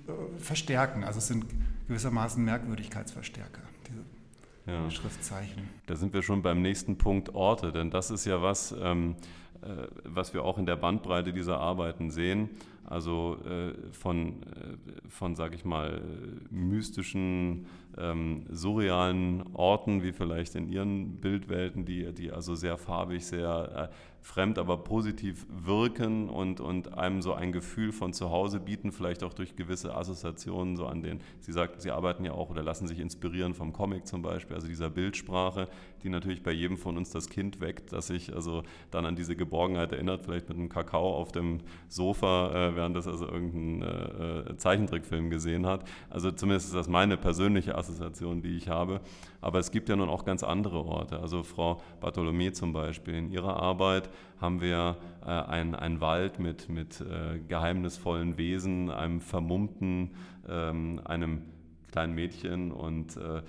äh, 0.08 0.40
verstärken. 0.40 1.04
Also 1.04 1.20
es 1.20 1.28
sind 1.28 1.46
gewissermaßen 1.88 2.44
Merkwürdigkeitsverstärker, 2.44 3.62
diese 3.88 4.72
ja. 4.72 4.90
Schriftzeichen. 4.90 5.70
Da 5.88 5.96
sind 5.96 6.14
wir 6.14 6.22
schon 6.22 6.42
beim 6.42 6.62
nächsten 6.62 6.98
Punkt 6.98 7.34
Orte, 7.34 7.72
denn 7.72 7.92
das 7.92 8.12
ist 8.12 8.26
ja 8.26 8.42
was, 8.42 8.76
ähm, 8.82 9.16
äh, 9.62 9.88
was 10.04 10.34
wir 10.34 10.44
auch 10.44 10.58
in 10.58 10.66
der 10.66 10.76
Bandbreite 10.76 11.34
dieser 11.34 11.60
Arbeiten 11.60 12.12
sehen. 12.12 12.50
Also 12.92 13.38
äh, 13.46 13.74
von, 13.94 14.44
äh, 14.44 15.08
von 15.08 15.36
sage 15.36 15.56
ich 15.56 15.64
mal, 15.64 16.02
mystischen, 16.50 17.68
ähm, 17.98 18.44
surrealen 18.50 19.44
Orten, 19.54 20.04
wie 20.04 20.12
vielleicht 20.12 20.56
in 20.56 20.68
Ihren 20.68 21.22
Bildwelten, 21.22 21.86
die, 21.86 22.14
die 22.14 22.32
also 22.32 22.54
sehr 22.54 22.78
farbig, 22.78 23.26
sehr 23.26 23.90
äh, 23.90 24.11
fremd, 24.22 24.60
aber 24.60 24.78
positiv 24.78 25.46
wirken 25.50 26.30
und, 26.30 26.60
und 26.62 26.98
einem 26.98 27.22
so 27.22 27.34
ein 27.34 27.52
Gefühl 27.52 27.92
von 27.92 28.14
Zuhause 28.14 28.60
bieten, 28.60 28.92
vielleicht 28.92 29.24
auch 29.24 29.34
durch 29.34 29.56
gewisse 29.56 29.96
Assoziationen 29.96 30.76
so 30.76 30.86
an 30.86 31.02
den, 31.02 31.20
Sie 31.40 31.52
sagt, 31.52 31.82
Sie 31.82 31.92
arbeiten 31.92 32.24
ja 32.24 32.34
auch 32.34 32.50
oder 32.50 32.62
lassen 32.62 32.88
sich 32.88 33.00
inspirieren 33.00 33.54
vom 33.54 33.74
Comic 33.74 34.06
zum 34.06 34.22
Beispiel, 34.22 34.56
also 34.56 34.68
dieser 34.68 34.90
Bildsprache, 34.90 35.68
die 36.04 36.10
natürlich 36.10 36.44
bei 36.44 36.52
jedem 36.52 36.78
von 36.78 36.98
uns 36.98 37.10
das 37.10 37.30
Kind 37.30 37.62
weckt, 37.62 37.94
dass 37.94 38.08
sich 38.08 38.34
also 38.34 38.64
dann 38.92 39.06
an 39.06 39.16
diese 39.16 39.36
Geborgenheit 39.36 39.92
erinnert, 39.92 40.22
vielleicht 40.24 40.50
mit 40.50 40.58
einem 40.58 40.70
Kakao 40.70 41.16
auf 41.16 41.32
dem 41.32 41.60
Sofa, 41.88 42.52
äh, 42.70 42.76
während 42.76 42.96
das 42.96 43.08
also 43.08 43.28
irgendein 43.28 43.82
äh, 43.82 44.52
äh, 44.52 44.58
Zeichentrickfilm 44.58 45.30
gesehen 45.30 45.66
hat. 45.66 45.84
Also 46.10 46.32
zumindest 46.32 46.68
ist 46.68 46.76
das 46.76 46.88
meine 46.88 47.18
persönliche 47.18 47.76
Assoziation, 47.76 48.42
die 48.42 48.56
ich 48.56 48.70
habe. 48.70 49.02
Aber 49.42 49.60
es 49.60 49.72
gibt 49.72 49.90
ja 49.90 49.96
nun 49.96 50.10
auch 50.10 50.24
ganz 50.26 50.44
andere 50.44 50.86
Orte. 50.86 51.20
Also 51.20 51.44
Frau 51.44 51.82
Bartholomä 52.00 52.52
zum 52.52 52.74
Beispiel, 52.74 53.16
in 53.16 53.32
ihrer 53.32 53.58
Arbeit 53.58 54.10
haben 54.40 54.62
wir 54.62 54.98
äh, 55.24 55.30
einen 55.30 56.02
Wald 56.02 56.40
mit, 56.40 56.70
mit 56.70 57.02
äh, 57.02 57.40
geheimnisvollen 57.48 58.38
Wesen, 58.38 58.90
einem 58.90 59.22
vermummten, 59.22 60.12
ähm, 60.48 61.02
einem 61.04 61.44
kleinen 61.92 62.14
Mädchen 62.14 62.72
und 62.72 63.18
äh, 63.18 63.42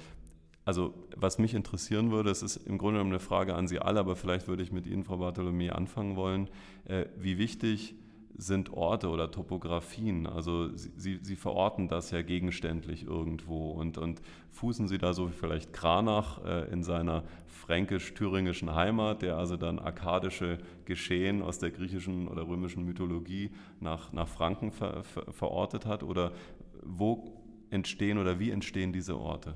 also 0.64 0.94
was 1.16 1.38
mich 1.38 1.54
interessieren 1.54 2.12
würde, 2.12 2.30
es 2.30 2.42
ist 2.42 2.56
im 2.56 2.78
Grunde 2.78 2.98
genommen 2.98 3.12
eine 3.12 3.20
Frage 3.20 3.54
an 3.54 3.66
Sie 3.66 3.80
alle, 3.80 3.98
aber 3.98 4.14
vielleicht 4.14 4.46
würde 4.46 4.62
ich 4.62 4.70
mit 4.70 4.86
Ihnen, 4.86 5.04
Frau 5.04 5.16
Bartholomä, 5.16 5.70
anfangen 5.70 6.14
wollen. 6.14 6.48
Äh, 6.84 7.06
wie 7.18 7.38
wichtig 7.38 7.96
sind 8.36 8.72
Orte 8.72 9.08
oder 9.08 9.30
Topografien. 9.30 10.26
Also 10.26 10.74
Sie, 10.76 11.18
Sie, 11.22 11.36
verorten 11.36 11.88
das 11.88 12.10
ja 12.10 12.22
gegenständlich 12.22 13.04
irgendwo 13.04 13.70
und, 13.70 13.98
und 13.98 14.22
fußen 14.50 14.88
Sie 14.88 14.98
da 14.98 15.12
so 15.12 15.28
vielleicht 15.28 15.72
Kranach 15.72 16.44
äh, 16.44 16.72
in 16.72 16.82
seiner 16.82 17.24
fränkisch-thüringischen 17.46 18.74
Heimat, 18.74 19.22
der 19.22 19.36
also 19.36 19.56
dann 19.56 19.78
akkadische 19.78 20.58
Geschehen 20.84 21.42
aus 21.42 21.58
der 21.58 21.70
griechischen 21.70 22.28
oder 22.28 22.46
römischen 22.46 22.84
Mythologie 22.84 23.50
nach, 23.80 24.12
nach 24.12 24.28
Franken 24.28 24.72
ver, 24.72 25.04
ver, 25.04 25.30
verortet 25.32 25.86
hat? 25.86 26.02
Oder 26.02 26.32
wo 26.82 27.32
entstehen 27.70 28.18
oder 28.18 28.38
wie 28.38 28.50
entstehen 28.50 28.92
diese 28.92 29.18
Orte? 29.18 29.54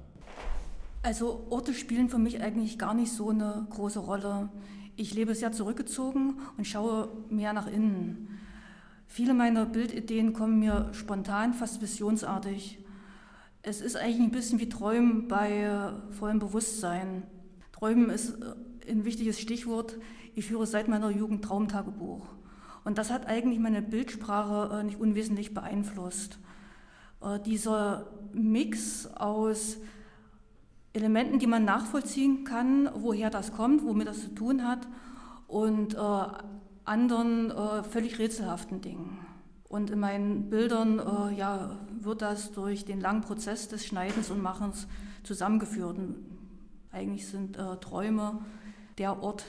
Also 1.02 1.47
Orte 1.50 1.73
spielen 1.73 2.09
für 2.09 2.18
mich 2.18 2.40
eigentlich 2.40 2.78
gar 2.78 2.95
nicht 2.95 3.12
so 3.12 3.30
eine 3.30 3.66
große 3.71 4.00
Rolle. 4.00 4.49
Ich 4.97 5.14
lebe 5.14 5.35
sehr 5.35 5.52
zurückgezogen 5.52 6.40
und 6.56 6.66
schaue 6.66 7.09
mehr 7.28 7.52
nach 7.52 7.66
innen. 7.66 8.40
Viele 9.06 9.34
meiner 9.34 9.64
Bildideen 9.66 10.32
kommen 10.32 10.58
mir 10.58 10.90
spontan, 10.92 11.54
fast 11.54 11.80
visionsartig. 11.80 12.78
Es 13.62 13.80
ist 13.80 13.96
eigentlich 13.96 14.20
ein 14.20 14.30
bisschen 14.30 14.60
wie 14.60 14.68
Träumen 14.68 15.28
bei 15.28 15.62
äh, 15.62 16.12
vollem 16.12 16.38
Bewusstsein. 16.38 17.22
Träumen 17.72 18.10
ist 18.10 18.30
äh, 18.40 18.90
ein 18.90 19.04
wichtiges 19.04 19.40
Stichwort. 19.40 19.96
Ich 20.34 20.46
führe 20.46 20.66
seit 20.66 20.88
meiner 20.88 21.10
Jugend 21.10 21.44
Traumtagebuch. 21.44 22.26
Und 22.84 22.98
das 22.98 23.10
hat 23.10 23.26
eigentlich 23.26 23.58
meine 23.58 23.82
Bildsprache 23.82 24.78
äh, 24.80 24.84
nicht 24.84 25.00
unwesentlich 25.00 25.54
beeinflusst. 25.54 26.38
Dieser 27.46 28.10
Mix 28.34 29.06
aus 29.06 29.78
Elementen, 30.92 31.38
die 31.38 31.46
man 31.46 31.64
nachvollziehen 31.64 32.44
kann, 32.44 32.90
woher 32.94 33.30
das 33.30 33.52
kommt, 33.52 33.84
womit 33.84 34.06
das 34.06 34.20
zu 34.20 34.34
tun 34.34 34.68
hat, 34.68 34.86
und 35.48 35.96
anderen 36.86 37.50
äh, 37.50 37.82
völlig 37.82 38.18
rätselhaften 38.18 38.80
Dingen. 38.80 39.18
Und 39.68 39.90
in 39.90 39.98
meinen 39.98 40.48
Bildern 40.48 41.00
äh, 41.00 41.34
ja, 41.36 41.76
wird 42.00 42.22
das 42.22 42.52
durch 42.52 42.84
den 42.84 43.00
langen 43.00 43.22
Prozess 43.22 43.68
des 43.68 43.84
Schneidens 43.84 44.30
und 44.30 44.40
Machens 44.40 44.86
zusammengeführt. 45.24 45.98
Und 45.98 46.16
eigentlich 46.92 47.26
sind 47.26 47.56
äh, 47.56 47.76
Träume 47.78 48.38
der 48.98 49.22
Ort, 49.22 49.44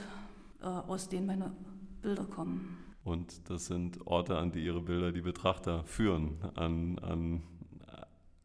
äh, 0.62 0.66
aus 0.66 1.08
dem 1.10 1.28
meine 1.28 1.52
Bilder 2.02 2.26
kommen. 2.26 2.78
Und 3.04 3.50
das 3.50 3.68
sind 3.68 4.06
Orte, 4.06 4.38
an 4.38 4.52
die 4.52 4.66
Ihre 4.66 4.82
Bilder 4.82 5.12
die 5.12 5.22
Betrachter 5.22 5.84
führen, 5.86 6.40
an, 6.56 7.00
an, 7.00 7.44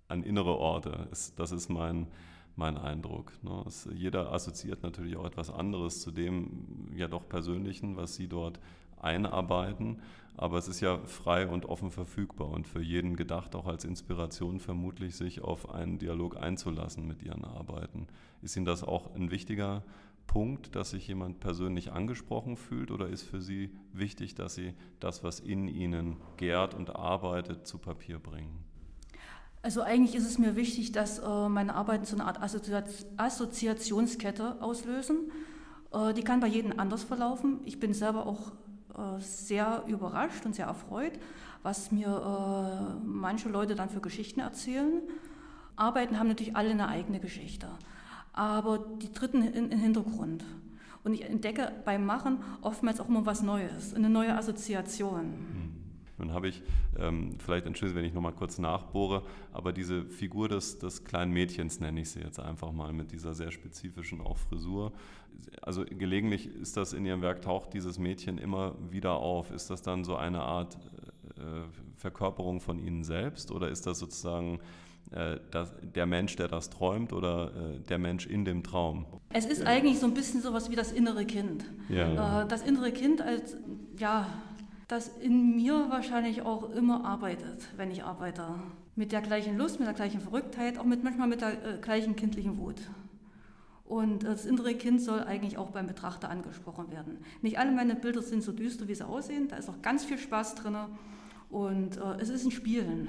an 0.07 0.23
innere 0.23 0.57
Orte. 0.57 1.09
Das 1.37 1.51
ist 1.51 1.69
mein, 1.69 2.07
mein 2.55 2.77
Eindruck. 2.77 3.33
Ne? 3.43 3.65
Es, 3.67 3.89
jeder 3.93 4.33
assoziiert 4.33 4.83
natürlich 4.83 5.17
auch 5.17 5.25
etwas 5.25 5.51
anderes 5.51 6.01
zu 6.01 6.11
dem 6.11 6.89
ja 6.95 7.09
doch 7.09 7.29
Persönlichen, 7.29 7.97
was 7.97 8.15
Sie 8.15 8.29
dort 8.29 8.61
einarbeiten, 9.03 10.01
aber 10.37 10.59
es 10.59 10.69
ist 10.69 10.81
ja 10.81 10.99
frei 10.99 11.47
und 11.47 11.67
offen 11.67 11.91
verfügbar 11.91 12.49
und 12.49 12.67
für 12.67 12.83
jeden 12.83 13.17
gedacht, 13.17 13.55
auch 13.55 13.67
als 13.67 13.85
Inspiration 13.85 14.61
vermutlich, 14.61 15.17
sich 15.17 15.43
auf 15.43 15.71
einen 15.73 15.99
Dialog 15.99 16.37
einzulassen 16.37 17.07
mit 17.07 17.23
Ihren 17.23 17.45
Arbeiten. 17.45 18.07
Ist 18.41 18.57
Ihnen 18.57 18.65
das 18.65 18.83
auch 18.83 19.15
ein 19.15 19.31
wichtiger 19.31 19.85
Punkt, 20.27 20.75
dass 20.75 20.91
sich 20.91 21.07
jemand 21.07 21.41
persönlich 21.41 21.93
angesprochen 21.93 22.57
fühlt 22.57 22.91
oder 22.91 23.09
ist 23.09 23.23
für 23.23 23.43
Sie 23.43 23.71
wichtig, 23.93 24.35
dass 24.35 24.55
Sie 24.55 24.73
das, 25.01 25.23
was 25.23 25.41
in 25.41 25.69
Ihnen 25.69 26.17
gärt 26.39 26.75
und 26.75 26.97
arbeitet, 26.97 27.67
zu 27.67 27.79
Papier 27.79 28.19
bringen? 28.19 28.65
Also 29.63 29.83
eigentlich 29.83 30.15
ist 30.17 30.27
es 30.27 30.39
mir 30.39 30.57
wichtig, 30.57 30.93
dass 30.93 31.19
äh, 31.19 31.49
meine 31.49 31.75
Arbeiten 31.75 32.05
so 32.05 32.17
eine 32.17 32.25
Art 32.25 32.41
Assoziationskette 33.17 34.61
auslösen. 34.61 35.31
Äh, 35.93 36.15
die 36.15 36.23
kann 36.23 36.41
bei 36.41 36.49
jedem 36.49 36.81
anders 36.81 37.05
verlaufen. 37.05 37.61
Ich 37.65 37.79
bin 37.79 37.95
selber 37.95 38.27
auch 38.27 38.53
sehr 39.19 39.85
überrascht 39.87 40.45
und 40.45 40.55
sehr 40.55 40.67
erfreut, 40.67 41.13
was 41.63 41.93
mir 41.93 42.09
äh, 42.09 43.07
manche 43.07 43.49
Leute 43.49 43.75
dann 43.75 43.89
für 43.89 44.01
Geschichten 44.01 44.41
erzählen. 44.41 45.03
Arbeiten 45.77 46.19
haben 46.19 46.29
natürlich 46.29 46.57
alle 46.57 46.71
eine 46.71 46.89
eigene 46.89 47.21
Geschichte, 47.21 47.69
aber 48.33 48.79
die 49.01 49.13
treten 49.13 49.43
in 49.43 49.71
den 49.71 49.79
Hintergrund. 49.79 50.45
Und 51.05 51.15
ich 51.15 51.25
entdecke 51.25 51.73
beim 51.85 52.07
Machen 52.07 52.39
oftmals 52.61 53.01
auch 53.01 53.09
immer 53.09 53.27
was 53.27 53.43
Neues, 53.43 53.95
eine 53.95 54.09
neue 54.09 54.37
Assoziation. 54.37 55.35
Nun 56.19 56.33
habe 56.33 56.49
ich, 56.49 56.63
ähm, 56.99 57.37
vielleicht 57.39 57.67
entschuldigen 57.67 57.99
wenn 57.99 58.07
ich 58.07 58.15
nochmal 58.15 58.33
kurz 58.33 58.59
nachbohre, 58.59 59.23
aber 59.53 59.73
diese 59.73 60.05
Figur 60.05 60.49
des, 60.49 60.79
des 60.79 61.05
kleinen 61.05 61.33
Mädchens 61.33 61.81
nenne 61.81 62.01
ich 62.01 62.11
sie 62.11 62.21
jetzt 62.21 62.39
einfach 62.39 62.73
mal 62.73 62.93
mit 62.93 63.13
dieser 63.13 63.35
sehr 63.35 63.51
spezifischen 63.51 64.21
auch 64.21 64.37
Frisur. 64.37 64.93
Also 65.63 65.85
gelegentlich 65.85 66.47
ist 66.47 66.77
das 66.77 66.93
in 66.93 67.05
Ihrem 67.07 67.23
Werk, 67.23 67.43
taucht 67.43 67.73
dieses 67.73 67.99
Mädchen 67.99 68.39
immer 68.39 68.75
wieder 68.91 69.15
auf. 69.15 69.51
Ist 69.51 69.71
das 69.71 69.83
dann 69.83 70.05
so 70.05 70.17
eine 70.17 70.43
Art 70.43 70.79
äh, 71.37 71.63
Verkörperung 71.97 72.61
von 72.61 72.79
Ihnen 72.79 73.05
selbst 73.05 73.51
oder 73.51 73.69
ist 73.69 73.87
das 73.87 73.99
sozusagen 73.99 74.61
äh, 75.13 75.39
das, 75.51 75.73
der 75.83 76.07
Mensch, 76.07 76.37
der 76.37 76.49
das 76.49 76.71
träumt 76.71 77.13
oder 77.13 77.53
äh, 77.55 77.81
der 77.81 77.99
Mensch 77.99 78.27
in 78.27 78.45
dem 78.45 78.63
Traum? 78.63 79.07
Es 79.31 79.47
ist 79.47 79.65
eigentlich 79.67 79.99
so 79.99 80.07
ein 80.07 80.15
bisschen 80.15 80.41
sowas 80.41 80.71
wie 80.71 80.77
das 80.77 80.93
innere 80.93 81.25
Kind. 81.25 81.65
Ja. 81.89 82.43
Äh, 82.43 82.49
das 82.49 82.63
innere 82.63 82.93
Kind 82.93 83.21
als, 83.21 83.57
ja, 83.99 84.27
das 84.89 85.09
in 85.09 85.57
mir 85.57 85.87
wahrscheinlich 85.91 86.43
auch 86.43 86.71
immer 86.71 87.05
arbeitet, 87.05 87.69
wenn 87.77 87.91
ich 87.91 88.05
arbeite. 88.05 88.45
Mit 88.95 89.13
der 89.13 89.23
gleichen 89.23 89.57
Lust, 89.57 89.79
mit 89.79 89.87
der 89.87 89.95
gleichen 89.95 90.21
Verrücktheit, 90.21 90.79
auch 90.79 90.85
mit, 90.85 91.03
manchmal 91.03 91.29
mit 91.29 91.41
der 91.41 91.53
äh, 91.53 91.79
gleichen 91.81 92.17
kindlichen 92.17 92.59
Wut. 92.59 92.77
Und 93.85 94.25
das 94.25 94.47
innere 94.47 94.75
Kind 94.75 95.01
soll 95.03 95.21
eigentlich 95.21 95.59
auch 95.59 95.71
beim 95.71 95.87
Betrachter 95.87 96.31
angesprochen 96.31 96.91
werden. 96.91 97.19
Nicht 97.43 97.59
alle 97.59 97.73
meine 97.73 97.95
Bilder 97.95 98.23
sind 98.23 98.43
so 98.43 98.53
düster, 98.53 98.89
wie 98.89 98.95
sie 98.95 99.07
aussehen. 99.07 99.49
Da 99.49 99.57
ist 99.57 99.69
auch 99.69 99.83
ganz 99.83 100.05
viel 100.05 100.19
Spaß 100.19 100.55
drin. 100.57 100.77
Und 101.51 101.97
äh, 101.97 102.21
es 102.21 102.29
ist 102.29 102.45
ein 102.45 102.51
Spielen. 102.51 103.09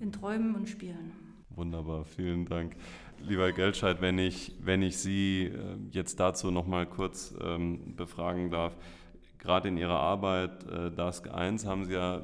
In 0.00 0.12
Träumen 0.12 0.54
und 0.54 0.68
Spielen. 0.68 1.12
Wunderbar, 1.50 2.04
vielen 2.04 2.46
Dank. 2.46 2.74
Lieber 3.22 3.52
Geldscheid, 3.52 4.00
wenn 4.00 4.18
ich, 4.18 4.52
wenn 4.62 4.82
ich 4.82 4.96
Sie 4.98 5.44
äh, 5.44 5.76
jetzt 5.90 6.18
dazu 6.18 6.50
noch 6.50 6.66
mal 6.66 6.86
kurz 6.86 7.34
ähm, 7.40 7.94
befragen 7.94 8.50
darf 8.50 8.76
gerade 9.42 9.68
in 9.68 9.76
Ihrer 9.76 9.98
Arbeit 9.98 10.64
äh, 10.68 10.90
DASK 10.90 11.28
1 11.30 11.66
haben 11.66 11.84
Sie 11.84 11.94
ja, 11.94 12.22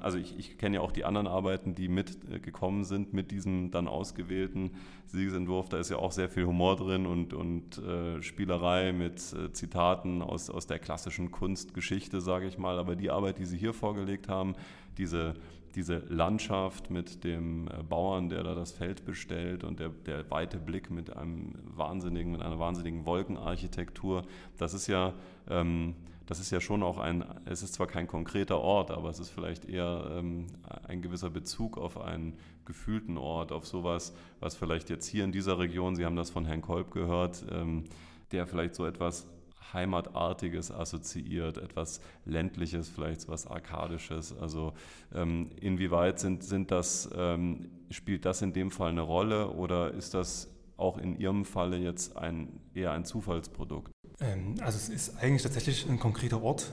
also 0.00 0.16
ich, 0.16 0.38
ich 0.38 0.56
kenne 0.58 0.76
ja 0.76 0.80
auch 0.80 0.92
die 0.92 1.04
anderen 1.04 1.26
Arbeiten, 1.26 1.74
die 1.74 1.88
mitgekommen 1.88 2.82
äh, 2.82 2.84
sind 2.84 3.12
mit 3.12 3.32
diesem 3.32 3.72
dann 3.72 3.88
ausgewählten 3.88 4.70
Siegesentwurf. 5.06 5.68
Da 5.68 5.78
ist 5.78 5.90
ja 5.90 5.96
auch 5.96 6.12
sehr 6.12 6.28
viel 6.28 6.46
Humor 6.46 6.76
drin 6.76 7.04
und, 7.06 7.34
und 7.34 7.78
äh, 7.78 8.22
Spielerei 8.22 8.92
mit 8.92 9.20
äh, 9.32 9.52
Zitaten 9.52 10.22
aus, 10.22 10.50
aus 10.50 10.68
der 10.68 10.78
klassischen 10.78 11.32
Kunstgeschichte, 11.32 12.20
sage 12.20 12.46
ich 12.46 12.58
mal. 12.58 12.78
Aber 12.78 12.94
die 12.94 13.10
Arbeit, 13.10 13.38
die 13.38 13.44
Sie 13.44 13.58
hier 13.58 13.74
vorgelegt 13.74 14.28
haben, 14.28 14.54
diese 14.96 15.34
diese 15.74 15.98
Landschaft 16.08 16.90
mit 16.90 17.24
dem 17.24 17.68
äh, 17.68 17.82
Bauern, 17.82 18.28
der 18.28 18.42
da 18.42 18.54
das 18.54 18.72
Feld 18.72 19.04
bestellt 19.04 19.64
und 19.64 19.80
der, 19.80 19.88
der 19.88 20.30
weite 20.30 20.58
Blick 20.58 20.90
mit 20.90 21.16
einem 21.16 21.54
wahnsinnigen, 21.64 22.32
mit 22.32 22.42
einer 22.42 22.58
wahnsinnigen 22.58 23.06
Wolkenarchitektur, 23.06 24.24
das 24.58 24.74
ist 24.74 24.86
ja, 24.86 25.14
ähm, 25.48 25.94
das 26.26 26.40
ist 26.40 26.50
ja 26.50 26.60
schon 26.60 26.82
auch 26.82 26.98
ein, 26.98 27.24
es 27.44 27.62
ist 27.62 27.74
zwar 27.74 27.86
kein 27.86 28.06
konkreter 28.06 28.60
Ort, 28.60 28.90
aber 28.90 29.10
es 29.10 29.18
ist 29.18 29.30
vielleicht 29.30 29.66
eher 29.66 30.10
ähm, 30.10 30.46
ein 30.88 31.02
gewisser 31.02 31.30
Bezug 31.30 31.76
auf 31.76 32.00
einen 32.00 32.38
gefühlten 32.64 33.18
Ort, 33.18 33.52
auf 33.52 33.66
sowas, 33.66 34.14
was 34.40 34.54
vielleicht 34.54 34.88
jetzt 34.90 35.06
hier 35.06 35.24
in 35.24 35.32
dieser 35.32 35.58
Region, 35.58 35.96
Sie 35.96 36.04
haben 36.04 36.16
das 36.16 36.30
von 36.30 36.46
Herrn 36.46 36.62
Kolb 36.62 36.92
gehört, 36.92 37.44
ähm, 37.50 37.84
der 38.32 38.46
vielleicht 38.46 38.74
so 38.74 38.86
etwas 38.86 39.26
Heimatartiges 39.72 40.70
assoziiert, 40.70 41.58
etwas 41.58 42.00
Ländliches, 42.24 42.88
vielleicht 42.88 43.28
was 43.28 43.46
Arkadisches. 43.46 44.36
Also 44.36 44.72
ähm, 45.14 45.50
inwieweit 45.60 46.20
sind, 46.20 46.44
sind 46.44 46.70
das, 46.70 47.08
ähm, 47.16 47.70
spielt 47.90 48.24
das 48.24 48.42
in 48.42 48.52
dem 48.52 48.70
Fall 48.70 48.90
eine 48.90 49.02
Rolle 49.02 49.50
oder 49.50 49.92
ist 49.92 50.14
das 50.14 50.48
auch 50.76 50.98
in 50.98 51.18
Ihrem 51.18 51.44
Falle 51.44 51.76
jetzt 51.76 52.16
ein, 52.16 52.60
eher 52.74 52.92
ein 52.92 53.04
Zufallsprodukt? 53.04 53.92
Ähm, 54.20 54.56
also 54.60 54.76
es 54.76 54.88
ist 54.88 55.18
eigentlich 55.18 55.42
tatsächlich 55.42 55.88
ein 55.88 55.98
konkreter 55.98 56.42
Ort, 56.42 56.72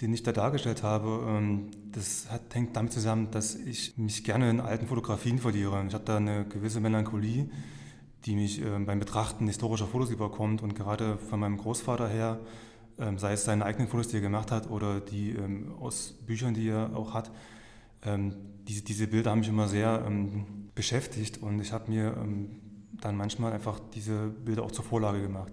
den 0.00 0.12
ich 0.12 0.22
da 0.22 0.32
dargestellt 0.32 0.82
habe. 0.82 1.24
Ähm, 1.28 1.70
das 1.92 2.30
hat, 2.30 2.54
hängt 2.54 2.76
damit 2.76 2.92
zusammen, 2.92 3.30
dass 3.30 3.54
ich 3.54 3.96
mich 3.96 4.24
gerne 4.24 4.50
in 4.50 4.60
alten 4.60 4.86
Fotografien 4.86 5.38
verliere. 5.38 5.84
Ich 5.86 5.94
habe 5.94 6.04
da 6.04 6.16
eine 6.16 6.46
gewisse 6.46 6.80
Melancholie 6.80 7.48
die 8.24 8.34
mich 8.34 8.62
äh, 8.62 8.78
beim 8.78 8.98
Betrachten 8.98 9.46
historischer 9.46 9.86
Fotos 9.86 10.10
überkommt 10.10 10.62
und 10.62 10.74
gerade 10.74 11.18
von 11.18 11.40
meinem 11.40 11.58
Großvater 11.58 12.08
her, 12.08 12.40
ähm, 12.98 13.18
sei 13.18 13.32
es 13.32 13.44
seine 13.44 13.64
eigenen 13.64 13.88
Fotos, 13.88 14.08
die 14.08 14.16
er 14.16 14.22
gemacht 14.22 14.50
hat 14.50 14.70
oder 14.70 15.00
die 15.00 15.30
ähm, 15.30 15.74
aus 15.80 16.14
Büchern, 16.26 16.54
die 16.54 16.68
er 16.68 16.96
auch 16.96 17.12
hat, 17.12 17.30
ähm, 18.04 18.34
diese, 18.68 18.82
diese 18.82 19.06
Bilder 19.06 19.30
haben 19.30 19.40
mich 19.40 19.48
immer 19.48 19.68
sehr 19.68 20.04
ähm, 20.06 20.46
beschäftigt 20.74 21.42
und 21.42 21.60
ich 21.60 21.72
habe 21.72 21.90
mir 21.90 22.16
ähm, 22.16 22.50
dann 23.00 23.16
manchmal 23.16 23.52
einfach 23.52 23.80
diese 23.94 24.28
Bilder 24.28 24.62
auch 24.62 24.72
zur 24.72 24.84
Vorlage 24.84 25.20
gemacht. 25.20 25.52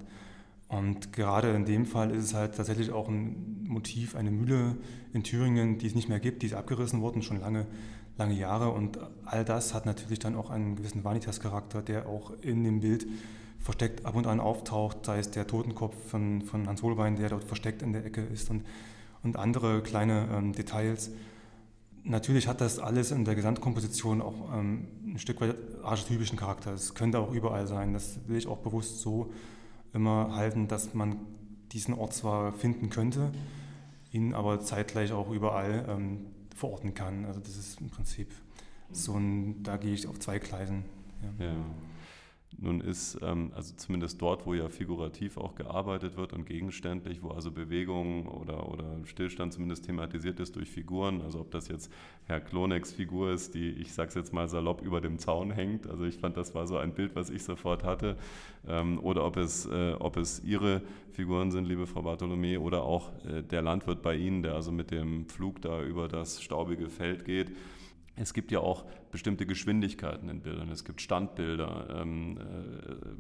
Und 0.68 1.12
gerade 1.12 1.50
in 1.50 1.66
dem 1.66 1.86
Fall 1.86 2.12
ist 2.12 2.24
es 2.24 2.34
halt 2.34 2.56
tatsächlich 2.56 2.92
auch 2.92 3.10
ein 3.10 3.66
Motiv, 3.68 4.16
eine 4.16 4.32
Mühle 4.32 4.78
in 5.12 5.24
Thüringen, 5.24 5.78
die 5.78 5.88
es 5.88 5.96
nicht 5.96 6.08
mehr 6.08 6.22
gibt, 6.22 6.44
die 6.44 6.46
ist 6.46 6.54
abgerissen 6.54 7.02
worden, 7.02 7.22
schon 7.22 7.42
lange 7.42 7.68
lange 8.18 8.36
Jahre 8.36 8.70
und 8.70 9.00
all 9.26 9.46
das 9.46 9.74
hat 9.74 9.86
natürlich 9.86 10.20
dann 10.20 10.36
auch 10.36 10.50
einen 10.50 10.76
gewissen 10.76 11.04
Vanitas-Charakter, 11.04 11.82
der 11.82 12.08
auch 12.08 12.32
in 12.42 12.64
dem 12.64 12.82
Bild 12.82 13.08
versteckt 13.60 14.06
ab 14.06 14.16
und 14.16 14.28
an 14.28 14.40
auftaucht, 14.40 15.06
sei 15.06 15.20
es 15.20 15.32
der 15.32 15.48
Totenkopf 15.48 15.96
von, 16.10 16.42
von 16.42 16.68
Hans 16.68 16.82
Holbein, 16.82 17.16
der 17.16 17.30
dort 17.30 17.44
versteckt 17.44 17.82
in 17.82 17.94
der 17.94 18.06
Ecke 18.06 18.22
ist 18.22 18.50
und, 18.50 18.66
und 19.24 19.38
andere 19.38 19.82
kleine 19.82 20.28
ähm, 20.34 20.54
Details. 20.54 21.12
Natürlich 22.04 22.48
hat 22.48 22.62
das 22.62 22.80
alles 22.80 23.12
in 23.12 23.26
der 23.26 23.36
Gesamtkomposition 23.36 24.22
auch 24.22 24.52
ähm, 24.54 24.88
ein 25.06 25.20
Stück 25.20 25.40
weit 25.42 25.56
archetypischen 25.84 26.38
Charakter. 26.38 26.74
Es 26.74 26.96
könnte 26.96 27.20
auch 27.20 27.32
überall 27.32 27.68
sein. 27.68 27.94
Das 27.94 28.20
will 28.28 28.38
ich 28.38 28.48
auch 28.48 28.58
bewusst 28.58 29.02
so 29.02 29.32
immer 29.94 30.36
halten, 30.36 30.68
dass 30.68 30.96
man 30.96 31.18
diesen 31.72 31.94
Ort 31.94 32.14
zwar 32.14 32.54
finden 32.54 32.90
könnte, 32.90 33.32
ihn 34.12 34.34
aber 34.34 34.60
zeitgleich 34.60 35.12
auch 35.12 35.30
überall 35.30 35.86
ähm, 35.88 36.26
verorten 36.62 36.94
kann. 36.94 37.26
Also 37.26 37.40
das 37.40 37.58
ist 37.58 37.82
im 37.82 37.90
Prinzip 37.90 38.32
so 38.92 39.18
ein, 39.18 39.64
da 39.64 39.78
gehe 39.78 39.94
ich 39.94 40.08
auf 40.08 40.20
zwei 40.20 40.40
Gleisen. 40.40 40.86
Ja. 41.40 41.46
ja. 41.46 41.56
Nun 42.58 42.82
ist, 42.82 43.18
ähm, 43.22 43.52
also 43.56 43.74
zumindest 43.76 44.22
dort, 44.22 44.46
wo 44.46 44.54
ja 44.54 44.68
figurativ 44.68 45.38
auch 45.38 45.56
gearbeitet 45.56 46.18
wird 46.18 46.34
und 46.34 46.46
gegenständlich, 46.46 47.24
wo 47.24 47.30
also 47.30 47.50
Bewegung 47.52 48.28
oder, 48.28 48.70
oder 48.70 48.98
Stillstand 49.06 49.54
zumindest 49.54 49.86
thematisiert 49.86 50.40
ist 50.40 50.56
durch 50.56 50.70
Figuren, 50.70 51.22
also 51.22 51.40
ob 51.40 51.52
das 51.52 51.70
jetzt 51.70 51.92
Herr 52.26 52.42
Kloneks 52.42 52.92
Figur 52.92 53.32
ist, 53.32 53.56
die, 53.56 53.70
ich 53.70 53.94
sag's 53.94 54.16
jetzt 54.16 54.34
mal 54.34 54.48
salopp, 54.50 54.82
über 54.82 55.02
dem 55.02 55.18
Zaun 55.18 55.52
hängt, 55.52 55.88
also 55.88 56.04
ich 56.04 56.18
fand, 56.18 56.38
das 56.38 56.54
war 56.54 56.68
so 56.68 56.78
ein 56.78 56.94
Bild, 56.94 57.16
was 57.16 57.30
ich 57.30 57.44
sofort 57.44 57.84
hatte, 57.84 58.18
ähm, 58.68 59.00
oder 59.00 59.26
ob 59.26 59.38
es, 59.38 59.66
äh, 59.66 59.94
ob 60.00 60.18
es 60.18 60.44
Ihre 60.44 60.82
Figuren 61.12 61.52
sind, 61.52 61.66
liebe 61.66 61.88
Frau 61.88 62.02
Bartholomä, 62.02 62.58
oder 62.58 62.84
auch 62.84 63.12
äh, 63.26 63.44
der 63.44 63.62
Landwirt 63.62 64.02
bei 64.02 64.16
Ihnen, 64.16 64.44
der 64.44 64.56
also 64.56 64.72
mit 64.72 64.92
dem 64.92 65.26
Flug 65.28 65.62
da 65.62 65.82
über 65.82 66.08
das 66.08 66.42
staubige 66.42 66.90
Feld 66.90 67.26
geht. 67.26 67.52
Es 68.16 68.34
gibt 68.34 68.52
ja 68.52 68.60
auch 68.60 68.86
bestimmte 69.12 69.46
Geschwindigkeiten 69.46 70.30
in 70.30 70.42
Bildern. 70.42 70.70
Es 70.70 70.84
gibt 70.84 71.02
Standbilder. 71.02 72.02
Ähm, 72.02 72.38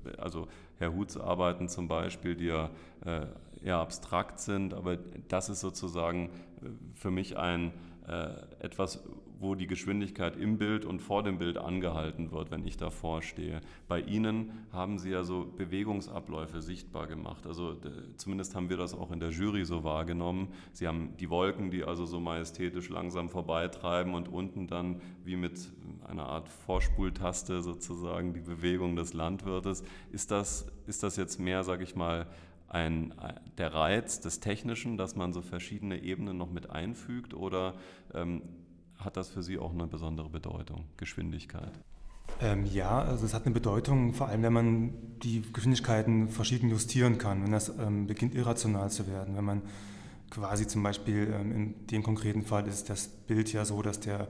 äh, 0.05 0.17
also 0.17 0.47
Herr 0.77 0.93
Huths 0.93 1.17
Arbeiten 1.17 1.69
zum 1.69 1.87
Beispiel, 1.87 2.35
die 2.35 2.45
ja 2.45 2.69
äh, 3.05 3.25
eher 3.63 3.77
abstrakt 3.77 4.39
sind, 4.39 4.73
aber 4.73 4.97
das 5.27 5.49
ist 5.49 5.61
sozusagen 5.61 6.29
äh, 6.61 6.69
für 6.95 7.11
mich 7.11 7.37
ein 7.37 7.71
etwas, 8.59 9.03
wo 9.39 9.55
die 9.55 9.65
Geschwindigkeit 9.65 10.37
im 10.37 10.59
Bild 10.59 10.85
und 10.85 11.01
vor 11.01 11.23
dem 11.23 11.39
Bild 11.39 11.57
angehalten 11.57 12.31
wird, 12.31 12.51
wenn 12.51 12.63
ich 12.65 12.77
davor 12.77 13.23
stehe. 13.23 13.61
Bei 13.87 13.99
Ihnen 13.99 14.51
haben 14.71 14.99
Sie 14.99 15.09
ja 15.09 15.23
so 15.23 15.51
Bewegungsabläufe 15.57 16.61
sichtbar 16.61 17.07
gemacht. 17.07 17.47
Also 17.47 17.75
zumindest 18.17 18.55
haben 18.55 18.69
wir 18.69 18.77
das 18.77 18.93
auch 18.93 19.11
in 19.11 19.19
der 19.19 19.29
Jury 19.29 19.65
so 19.65 19.83
wahrgenommen. 19.83 20.49
Sie 20.73 20.87
haben 20.87 21.17
die 21.19 21.29
Wolken, 21.31 21.71
die 21.71 21.83
also 21.83 22.05
so 22.05 22.19
majestätisch 22.19 22.89
langsam 22.89 23.29
vorbeitreiben 23.29 24.13
und 24.13 24.29
unten 24.29 24.67
dann 24.67 25.01
wie 25.25 25.35
mit 25.35 25.59
einer 26.03 26.27
Art 26.27 26.47
Vorspultaste 26.47 27.63
sozusagen 27.63 28.33
die 28.33 28.41
Bewegung 28.41 28.95
des 28.95 29.13
Landwirtes. 29.13 29.83
Ist 30.11 30.29
das, 30.29 30.67
ist 30.85 31.01
das 31.01 31.15
jetzt 31.15 31.39
mehr, 31.39 31.63
sage 31.63 31.83
ich 31.83 31.95
mal, 31.95 32.27
ein, 32.73 33.13
der 33.57 33.73
Reiz 33.73 34.21
des 34.21 34.39
Technischen, 34.39 34.97
dass 34.97 35.15
man 35.15 35.33
so 35.33 35.41
verschiedene 35.41 36.01
Ebenen 36.01 36.37
noch 36.37 36.49
mit 36.49 36.69
einfügt 36.69 37.33
oder 37.33 37.75
ähm, 38.13 38.41
hat 38.97 39.17
das 39.17 39.29
für 39.29 39.43
Sie 39.43 39.57
auch 39.57 39.73
eine 39.73 39.87
besondere 39.87 40.29
Bedeutung, 40.29 40.85
Geschwindigkeit? 40.97 41.71
Ähm, 42.39 42.65
ja, 42.65 43.01
also 43.01 43.25
es 43.25 43.33
hat 43.33 43.45
eine 43.45 43.53
Bedeutung, 43.53 44.13
vor 44.13 44.27
allem 44.27 44.43
wenn 44.43 44.53
man 44.53 44.93
die 45.21 45.43
Geschwindigkeiten 45.53 46.29
verschieden 46.29 46.69
justieren 46.69 47.17
kann, 47.17 47.43
wenn 47.43 47.51
das 47.51 47.69
ähm, 47.77 48.07
beginnt 48.07 48.35
irrational 48.35 48.89
zu 48.89 49.07
werden. 49.07 49.35
Wenn 49.35 49.45
man 49.45 49.61
quasi 50.29 50.65
zum 50.65 50.81
Beispiel 50.81 51.33
ähm, 51.33 51.51
in 51.51 51.87
dem 51.87 52.03
konkreten 52.03 52.43
Fall 52.43 52.67
ist 52.67 52.89
das 52.89 53.07
Bild 53.07 53.51
ja 53.51 53.65
so, 53.65 53.81
dass 53.81 53.99
der, 53.99 54.27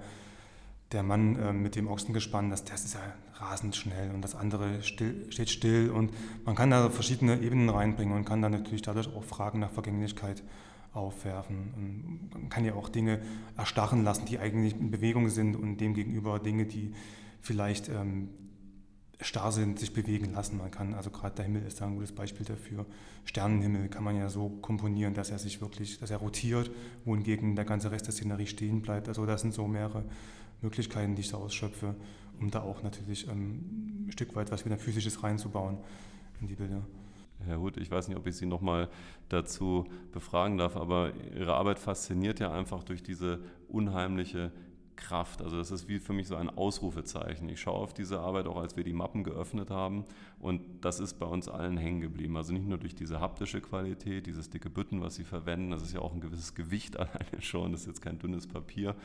der 0.91 1.03
Mann 1.03 1.37
ähm, 1.41 1.61
mit 1.61 1.75
dem 1.75 1.87
Ochsengespann, 1.87 2.49
das, 2.49 2.65
das 2.65 2.85
ist 2.85 2.95
ja 2.95 3.01
rasend 3.41 3.75
schnell 3.75 4.11
und 4.11 4.21
das 4.21 4.35
andere 4.35 4.83
still, 4.83 5.31
steht 5.31 5.49
still 5.49 5.89
und 5.89 6.11
man 6.45 6.55
kann 6.55 6.69
da 6.69 6.89
verschiedene 6.89 7.41
Ebenen 7.41 7.69
reinbringen 7.69 8.15
und 8.15 8.25
kann 8.25 8.41
dann 8.41 8.51
natürlich 8.51 8.81
dadurch 8.81 9.07
auch 9.13 9.23
Fragen 9.23 9.59
nach 9.59 9.71
Vergänglichkeit 9.71 10.43
aufwerfen. 10.93 11.73
Und 11.75 12.29
man 12.33 12.49
kann 12.49 12.65
ja 12.65 12.73
auch 12.75 12.89
Dinge 12.89 13.21
erstarren 13.57 14.03
lassen, 14.03 14.25
die 14.25 14.39
eigentlich 14.39 14.73
in 14.73 14.91
Bewegung 14.91 15.29
sind 15.29 15.55
und 15.55 15.77
demgegenüber 15.77 16.39
Dinge, 16.39 16.65
die 16.65 16.93
vielleicht 17.41 17.89
ähm, 17.89 18.29
starr 19.21 19.51
sind, 19.51 19.79
sich 19.79 19.93
bewegen 19.93 20.33
lassen. 20.33 20.57
Man 20.57 20.71
kann, 20.71 20.93
also 20.93 21.09
gerade 21.09 21.35
der 21.35 21.45
Himmel 21.45 21.63
ist 21.63 21.79
da 21.79 21.85
ein 21.85 21.95
gutes 21.95 22.11
Beispiel 22.11 22.45
dafür. 22.45 22.85
Sternenhimmel 23.25 23.87
kann 23.89 24.03
man 24.03 24.17
ja 24.17 24.29
so 24.29 24.49
komponieren, 24.61 25.13
dass 25.13 25.29
er 25.29 25.39
sich 25.39 25.61
wirklich, 25.61 25.99
dass 25.99 26.11
er 26.11 26.17
rotiert, 26.17 26.71
wohingegen 27.05 27.55
der 27.55 27.65
ganze 27.65 27.91
Rest 27.91 28.07
der 28.07 28.13
Szenerie 28.13 28.47
stehen 28.47 28.81
bleibt. 28.81 29.07
Also 29.07 29.25
das 29.25 29.41
sind 29.41 29.53
so 29.53 29.67
mehrere 29.67 30.03
Möglichkeiten, 30.61 31.15
die 31.15 31.21
ich 31.21 31.31
da 31.31 31.37
ausschöpfe, 31.37 31.95
um 32.41 32.49
da 32.49 32.61
auch 32.61 32.83
natürlich 32.83 33.27
ähm, 33.27 34.07
ein 34.07 34.11
Stück 34.11 34.35
weit 34.35 34.51
was 34.51 34.65
wieder 34.65 34.77
Physisches 34.77 35.23
reinzubauen 35.23 35.77
in 36.41 36.47
die 36.47 36.55
Bilder. 36.55 36.81
Herr 37.45 37.59
Huth, 37.59 37.77
ich 37.77 37.89
weiß 37.89 38.07
nicht, 38.07 38.17
ob 38.17 38.27
ich 38.27 38.35
Sie 38.35 38.45
noch 38.45 38.61
mal 38.61 38.89
dazu 39.29 39.85
befragen 40.11 40.57
darf, 40.57 40.75
aber 40.75 41.11
Ihre 41.35 41.53
Arbeit 41.53 41.79
fasziniert 41.79 42.39
ja 42.39 42.51
einfach 42.51 42.83
durch 42.83 43.01
diese 43.01 43.39
unheimliche 43.67 44.51
Kraft. 45.01 45.41
Also 45.41 45.57
das 45.57 45.71
ist 45.71 45.89
wie 45.89 45.99
für 45.99 46.13
mich 46.13 46.27
so 46.27 46.35
ein 46.35 46.49
Ausrufezeichen. 46.49 47.49
Ich 47.49 47.59
schaue 47.59 47.79
auf 47.79 47.93
diese 47.93 48.19
Arbeit 48.19 48.47
auch, 48.47 48.57
als 48.57 48.77
wir 48.77 48.83
die 48.83 48.93
Mappen 48.93 49.23
geöffnet 49.23 49.69
haben 49.69 50.05
und 50.39 50.61
das 50.81 50.99
ist 50.99 51.19
bei 51.19 51.25
uns 51.25 51.49
allen 51.49 51.75
hängen 51.77 51.99
geblieben. 51.99 52.37
Also 52.37 52.53
nicht 52.53 52.67
nur 52.67 52.77
durch 52.77 52.95
diese 52.95 53.19
haptische 53.19 53.59
Qualität, 53.59 54.27
dieses 54.27 54.49
dicke 54.49 54.69
Bütten, 54.69 55.01
was 55.01 55.15
Sie 55.15 55.23
verwenden, 55.23 55.71
das 55.71 55.81
ist 55.81 55.93
ja 55.93 55.99
auch 55.99 56.13
ein 56.13 56.21
gewisses 56.21 56.55
Gewicht 56.55 56.97
alleine 56.99 57.41
schon, 57.41 57.71
das 57.71 57.81
ist 57.81 57.87
jetzt 57.87 58.01
kein 58.01 58.19
dünnes 58.19 58.47
Papier, 58.47 58.95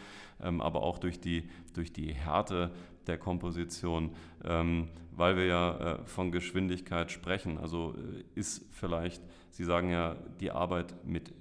ähm, 0.40 0.60
aber 0.60 0.82
auch 0.82 0.98
durch 0.98 1.18
die, 1.18 1.48
durch 1.74 1.92
die 1.92 2.14
Härte 2.14 2.70
der 3.06 3.18
Komposition, 3.18 4.10
ähm, 4.44 4.88
weil 5.12 5.36
wir 5.36 5.46
ja 5.46 5.78
äh, 5.78 6.04
von 6.04 6.30
Geschwindigkeit 6.30 7.10
sprechen. 7.10 7.58
Also 7.58 7.94
äh, 7.94 8.38
ist 8.38 8.64
vielleicht, 8.72 9.22
Sie 9.50 9.64
sagen 9.64 9.90
ja, 9.90 10.16
die 10.40 10.50
Arbeit 10.50 10.94
mit, 11.04 11.32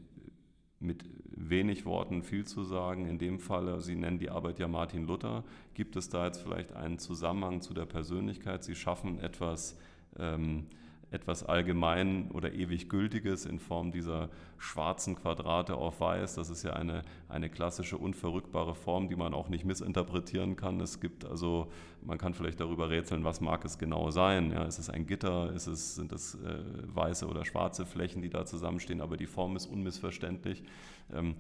mit 0.86 1.04
wenig 1.36 1.86
Worten 1.86 2.24
viel 2.24 2.46
zu 2.46 2.64
sagen. 2.64 3.06
In 3.06 3.18
dem 3.18 3.40
Fall, 3.40 3.80
Sie 3.82 3.96
nennen 3.96 4.20
die 4.20 4.30
Arbeit 4.30 4.60
ja 4.60 4.68
Martin 4.68 5.06
Luther. 5.06 5.44
Gibt 5.74 5.96
es 5.96 6.10
da 6.10 6.26
jetzt 6.26 6.42
vielleicht 6.42 6.74
einen 6.74 6.98
Zusammenhang 6.98 7.62
zu 7.62 7.74
der 7.74 7.86
Persönlichkeit? 7.86 8.64
Sie 8.64 8.76
schaffen 8.76 9.20
etwas. 9.20 9.78
Ähm, 10.18 10.68
etwas 11.12 11.44
allgemein 11.44 12.32
oder 12.32 12.54
ewig 12.54 12.90
gültiges 12.90 13.46
in 13.46 13.60
Form 13.60 13.92
dieser 13.92 14.30
schwarzen 14.58 15.16
Quadrate 15.16 15.76
auf 15.76 16.00
weiß. 16.00 16.36
Das 16.36 16.50
ist 16.50 16.64
ja 16.64 16.74
eine, 16.74 17.04
eine 17.30 17.50
klassische, 17.50 17.98
unverrückbare 17.98 18.76
Form, 18.76 19.08
die 19.08 19.16
man 19.16 19.34
auch 19.34 19.48
nicht 19.48 19.66
missinterpretieren 19.66 20.56
kann. 20.56 20.80
Es 20.82 21.00
gibt 21.00 21.26
also, 21.26 21.72
man 22.02 22.18
kann 22.18 22.34
vielleicht 22.34 22.60
darüber 22.60 22.90
rätseln, 22.90 23.24
was 23.24 23.40
mag 23.40 23.64
es 23.66 23.78
genau 23.78 24.12
sein. 24.12 24.52
Ja, 24.52 24.64
ist 24.64 24.80
es 24.80 24.90
ein 24.90 25.06
Gitter, 25.06 25.54
ist 25.54 25.68
es, 25.68 25.96
sind 25.96 26.12
es 26.12 26.36
äh, 26.36 26.60
weiße 26.88 27.28
oder 27.28 27.46
schwarze 27.46 27.86
Flächen, 27.86 28.22
die 28.22 28.30
da 28.30 28.46
zusammenstehen, 28.46 29.02
aber 29.02 29.18
die 29.18 29.28
Form 29.28 29.56
ist 29.56 29.68
unmissverständlich. 29.68 30.64
Ähm, 31.14 31.36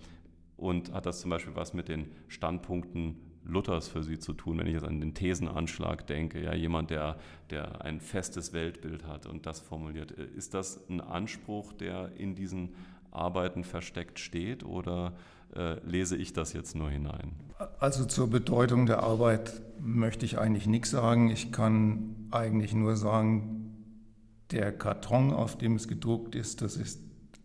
und 0.58 0.94
hat 0.94 1.06
das 1.06 1.20
zum 1.20 1.32
Beispiel 1.32 1.56
was 1.56 1.74
mit 1.74 1.90
den 1.90 2.10
Standpunkten 2.30 3.18
Luthers 3.46 3.88
für 3.88 4.04
sie 4.04 4.20
zu 4.20 4.34
tun, 4.34 4.58
wenn 4.58 4.68
ich 4.68 4.74
jetzt 4.74 4.86
an 4.86 5.00
den 5.00 5.14
Thesenanschlag 5.14 6.08
denke, 6.08 6.44
ja, 6.44 6.54
jemand, 6.54 6.90
der, 6.90 7.18
der 7.50 7.84
ein 7.84 8.00
festes 8.00 8.54
Weltbild 8.54 9.06
hat 9.06 9.26
und 9.26 9.46
das 9.46 9.60
formuliert. 9.60 10.12
Ist 10.12 10.54
das 10.54 10.80
ein 10.90 11.02
Anspruch, 11.02 11.74
der 11.74 12.12
in 12.18 12.36
diesen 12.36 12.70
Arbeiten 13.12 13.64
versteckt 13.64 14.20
steht 14.20 14.64
oder 14.64 15.14
äh, 15.56 15.80
lese 15.88 16.18
ich 16.18 16.34
das 16.34 16.54
jetzt 16.54 16.76
nur 16.76 16.90
hinein? 16.90 17.34
Also 17.80 18.06
zur 18.06 18.30
Bedeutung 18.30 18.86
der 18.86 19.04
Arbeit 19.04 19.62
möchte 19.80 20.26
ich 20.26 20.38
eigentlich 20.38 20.68
nichts 20.68 20.90
sagen. 20.90 21.30
Ich 21.30 21.52
kann 21.52 22.28
eigentlich 22.32 22.74
nur 22.74 22.96
sagen, 22.98 23.66
der 24.52 24.72
Karton, 24.72 25.32
auf 25.34 25.58
dem 25.58 25.76
es 25.76 25.88
gedruckt 25.88 26.36
ist, 26.36 26.62
das 26.62 26.76
ist 26.76 27.00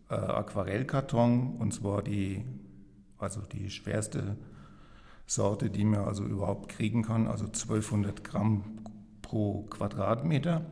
äh, 0.09 0.15
Aquarellkarton 0.15 1.55
und 1.57 1.73
zwar 1.73 2.03
die, 2.03 2.43
also 3.17 3.41
die 3.41 3.69
schwerste 3.69 4.37
Sorte, 5.33 5.69
die 5.69 5.85
man 5.85 6.01
also 6.01 6.25
überhaupt 6.25 6.67
kriegen 6.67 7.03
kann, 7.03 7.27
also 7.27 7.45
1200 7.45 8.21
Gramm 8.21 8.63
pro 9.21 9.63
Quadratmeter. 9.69 10.65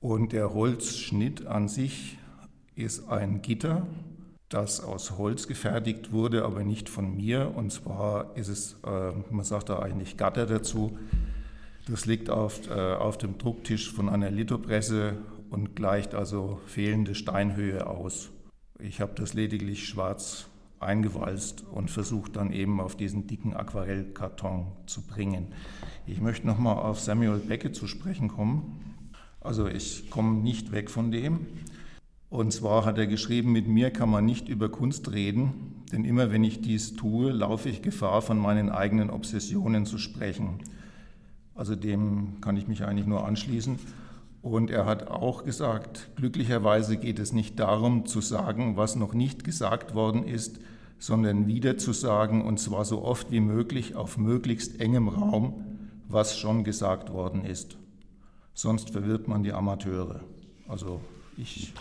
Und 0.00 0.32
der 0.32 0.54
Holzschnitt 0.54 1.46
an 1.46 1.68
sich 1.68 2.18
ist 2.74 3.08
ein 3.08 3.40
Gitter, 3.40 3.86
das 4.48 4.80
aus 4.80 5.18
Holz 5.18 5.46
gefertigt 5.46 6.10
wurde, 6.10 6.44
aber 6.44 6.64
nicht 6.64 6.88
von 6.88 7.16
mir. 7.16 7.52
Und 7.54 7.72
zwar 7.72 8.36
ist 8.36 8.48
es, 8.48 8.76
äh, 8.84 9.12
man 9.30 9.44
sagt 9.44 9.68
da 9.68 9.78
eigentlich 9.78 10.16
Gatter 10.16 10.46
dazu. 10.46 10.98
Das 11.88 12.06
liegt 12.06 12.30
auf, 12.30 12.68
äh, 12.68 12.94
auf 12.94 13.18
dem 13.18 13.38
Drucktisch 13.38 13.92
von 13.92 14.08
einer 14.08 14.32
Lithopresse 14.32 15.16
und 15.50 15.76
gleicht 15.76 16.16
also 16.16 16.60
fehlende 16.66 17.14
Steinhöhe 17.14 17.86
aus. 17.86 18.30
Ich 18.80 19.00
habe 19.00 19.12
das 19.14 19.34
lediglich 19.34 19.86
schwarz 19.86 20.48
eingewalzt 20.80 21.64
und 21.72 21.90
versucht 21.90 22.36
dann 22.36 22.52
eben 22.52 22.80
auf 22.80 22.96
diesen 22.96 23.26
dicken 23.26 23.54
Aquarellkarton 23.54 24.66
zu 24.86 25.02
bringen. 25.02 25.48
Ich 26.06 26.20
möchte 26.20 26.46
nochmal 26.46 26.76
auf 26.76 27.00
Samuel 27.00 27.38
Beckett 27.38 27.74
zu 27.74 27.86
sprechen 27.86 28.28
kommen. 28.28 28.96
Also 29.40 29.66
ich 29.66 30.10
komme 30.10 30.40
nicht 30.40 30.72
weg 30.72 30.90
von 30.90 31.10
dem. 31.10 31.46
Und 32.30 32.52
zwar 32.52 32.84
hat 32.84 32.98
er 32.98 33.06
geschrieben, 33.06 33.52
mit 33.52 33.66
mir 33.66 33.90
kann 33.90 34.10
man 34.10 34.24
nicht 34.24 34.48
über 34.48 34.68
Kunst 34.68 35.12
reden, 35.12 35.82
denn 35.92 36.04
immer 36.04 36.30
wenn 36.30 36.44
ich 36.44 36.60
dies 36.60 36.94
tue, 36.94 37.32
laufe 37.32 37.70
ich 37.70 37.80
Gefahr, 37.80 38.20
von 38.20 38.38
meinen 38.38 38.68
eigenen 38.68 39.08
Obsessionen 39.08 39.86
zu 39.86 39.96
sprechen. 39.96 40.58
Also 41.54 41.74
dem 41.74 42.40
kann 42.40 42.56
ich 42.56 42.68
mich 42.68 42.84
eigentlich 42.84 43.06
nur 43.06 43.26
anschließen. 43.26 43.78
Und 44.42 44.70
er 44.70 44.86
hat 44.86 45.08
auch 45.08 45.44
gesagt, 45.44 46.10
glücklicherweise 46.16 46.96
geht 46.96 47.18
es 47.18 47.32
nicht 47.32 47.58
darum 47.58 48.06
zu 48.06 48.20
sagen, 48.20 48.76
was 48.76 48.96
noch 48.96 49.12
nicht 49.12 49.44
gesagt 49.44 49.94
worden 49.94 50.24
ist, 50.24 50.60
sondern 50.98 51.46
wieder 51.46 51.78
zu 51.78 51.92
sagen, 51.92 52.44
und 52.44 52.58
zwar 52.58 52.84
so 52.84 53.02
oft 53.02 53.30
wie 53.30 53.40
möglich 53.40 53.94
auf 53.94 54.16
möglichst 54.16 54.80
engem 54.80 55.08
Raum, 55.08 55.64
was 56.08 56.38
schon 56.38 56.64
gesagt 56.64 57.12
worden 57.12 57.44
ist. 57.44 57.76
Sonst 58.54 58.90
verwirrt 58.90 59.28
man 59.28 59.42
die 59.42 59.52
Amateure. 59.52 60.20
Also 60.66 61.00
ich 61.36 61.72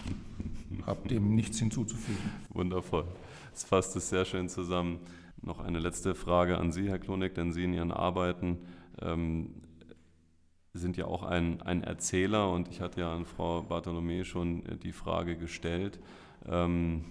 habe 0.86 1.08
dem 1.10 1.36
nichts 1.36 1.60
hinzuzufügen. 1.60 2.30
Wundervoll. 2.50 3.06
Das 3.52 3.64
fasst 3.64 3.96
es 3.96 4.10
sehr 4.10 4.26
schön 4.26 4.50
zusammen. 4.50 5.00
Noch 5.42 5.60
eine 5.60 5.80
letzte 5.80 6.14
Frage 6.14 6.58
an 6.58 6.72
Sie, 6.72 6.90
Herr 6.90 7.00
Klonig, 7.00 7.34
denn 7.34 7.52
Sie 7.52 7.64
in 7.64 7.74
Ihren 7.74 7.92
Arbeiten 7.92 8.60
ähm, 9.02 9.50
sind 10.78 10.98
ja 10.98 11.06
auch 11.06 11.24
ein, 11.24 11.62
ein 11.62 11.84
Erzähler 11.84 12.52
und 12.52 12.68
ich 12.70 12.82
hatte 12.82 13.02
ja 13.02 13.14
an 13.16 13.26
Frau 13.26 13.62
Bartholomä 13.62 14.24
schon 14.24 14.66
äh, 14.66 14.78
die 14.78 14.94
Frage 14.94 15.36
gestellt, 15.36 16.00
ähm, 16.48 17.06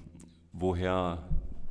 woher 0.52 1.22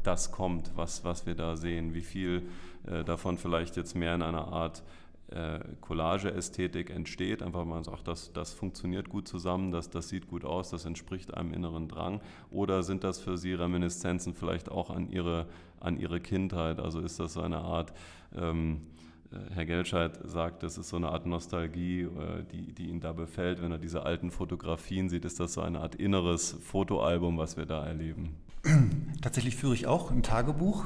das 0.04 0.32
kommt, 0.32 0.72
was, 0.76 1.04
was 1.04 1.26
wir 1.26 1.36
da 1.36 1.56
sehen, 1.56 1.94
wie 1.94 2.02
viel 2.02 2.44
äh, 2.88 3.04
davon 3.04 3.38
vielleicht 3.38 3.76
jetzt 3.76 3.96
mehr 3.96 4.14
in 4.16 4.22
einer 4.22 4.48
Art 4.48 4.84
äh, 5.32 5.60
Collage-Ästhetik 5.82 6.92
entsteht, 6.92 7.42
einfach 7.42 7.66
man 7.66 7.84
sagt, 7.84 8.08
das, 8.08 8.32
das 8.32 8.54
funktioniert 8.54 9.10
gut 9.10 9.28
zusammen, 9.28 9.72
das, 9.72 9.90
das 9.90 10.10
sieht 10.10 10.28
gut 10.28 10.46
aus, 10.46 10.70
das 10.70 10.86
entspricht 10.86 11.34
einem 11.34 11.52
inneren 11.54 11.88
Drang, 11.88 12.22
oder 12.52 12.84
sind 12.84 13.04
das 13.04 13.20
für 13.20 13.38
Sie 13.38 13.54
Reminiszenzen 13.54 14.36
vielleicht 14.36 14.70
auch 14.70 14.92
an 14.92 15.10
Ihre, 15.10 15.48
an 15.80 15.98
Ihre 15.98 16.20
Kindheit, 16.20 16.80
also 16.80 17.00
ist 17.00 17.20
das 17.20 17.34
so 17.34 17.42
eine 17.42 17.60
Art... 17.60 17.94
Ähm, 18.36 18.82
Herr 19.54 19.66
Gelscheid 19.66 20.20
sagt, 20.24 20.64
das 20.64 20.78
ist 20.78 20.90
so 20.90 20.98
eine 20.98 21.10
Art 21.10 21.26
Nostalgie, 21.26 22.02
äh, 22.02 22.44
die, 22.52 22.74
die 22.74 22.88
ihn 22.88 23.00
da 23.00 23.14
befällt, 23.14 23.62
wenn 23.62 23.72
er 23.72 23.78
diese 23.78 24.04
alten 24.04 24.32
Fotografien 24.32 25.10
sieht. 25.10 25.26
Ist 25.26 25.40
das 25.40 25.54
so 25.54 25.62
eine 25.62 25.80
Art 25.80 25.96
inneres 25.96 26.58
Fotoalbum, 26.64 27.38
was 27.38 27.58
wir 27.58 27.66
da 27.66 27.86
erleben? 27.86 28.36
Tatsächlich 29.22 29.56
führe 29.56 29.74
ich 29.74 29.88
auch 29.88 30.12
ein 30.12 30.24
Tagebuch. 30.24 30.86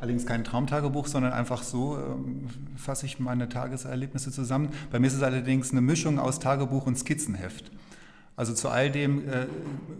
Allerdings 0.00 0.26
kein 0.26 0.42
Traumtagebuch, 0.42 1.06
sondern 1.06 1.32
einfach 1.32 1.62
so 1.62 1.96
ähm, 1.96 2.48
fasse 2.76 3.06
ich 3.06 3.20
meine 3.20 3.48
Tageserlebnisse 3.48 4.32
zusammen. 4.32 4.70
Bei 4.90 4.98
mir 4.98 5.06
ist 5.06 5.14
es 5.14 5.22
allerdings 5.22 5.70
eine 5.70 5.80
Mischung 5.80 6.18
aus 6.18 6.40
Tagebuch 6.40 6.86
und 6.86 6.98
Skizzenheft. 6.98 7.70
Also 8.34 8.52
zu 8.52 8.68
all 8.68 8.90
dem 8.90 9.28
äh, 9.28 9.46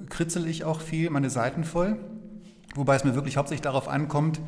kritzel 0.08 0.48
ich 0.48 0.64
auch 0.64 0.80
viel, 0.80 1.10
meine 1.10 1.30
Seiten 1.30 1.62
voll, 1.62 1.98
wobei 2.74 2.96
es 2.96 3.04
mir 3.04 3.14
wirklich 3.14 3.36
hauptsächlich 3.36 3.62
darauf 3.62 3.86
ankommt, 3.86 4.40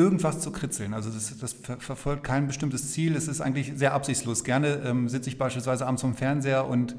irgendwas 0.00 0.40
zu 0.40 0.50
kritzeln. 0.50 0.94
Also 0.94 1.10
das, 1.10 1.38
das 1.38 1.54
verfolgt 1.78 2.24
kein 2.24 2.46
bestimmtes 2.46 2.92
Ziel. 2.92 3.14
Es 3.14 3.28
ist 3.28 3.40
eigentlich 3.40 3.72
sehr 3.76 3.92
absichtslos. 3.92 4.44
Gerne 4.44 4.80
ähm, 4.84 5.08
sitze 5.08 5.28
ich 5.28 5.36
beispielsweise 5.36 5.86
abends 5.86 6.00
vom 6.00 6.14
Fernseher 6.14 6.66
und 6.66 6.96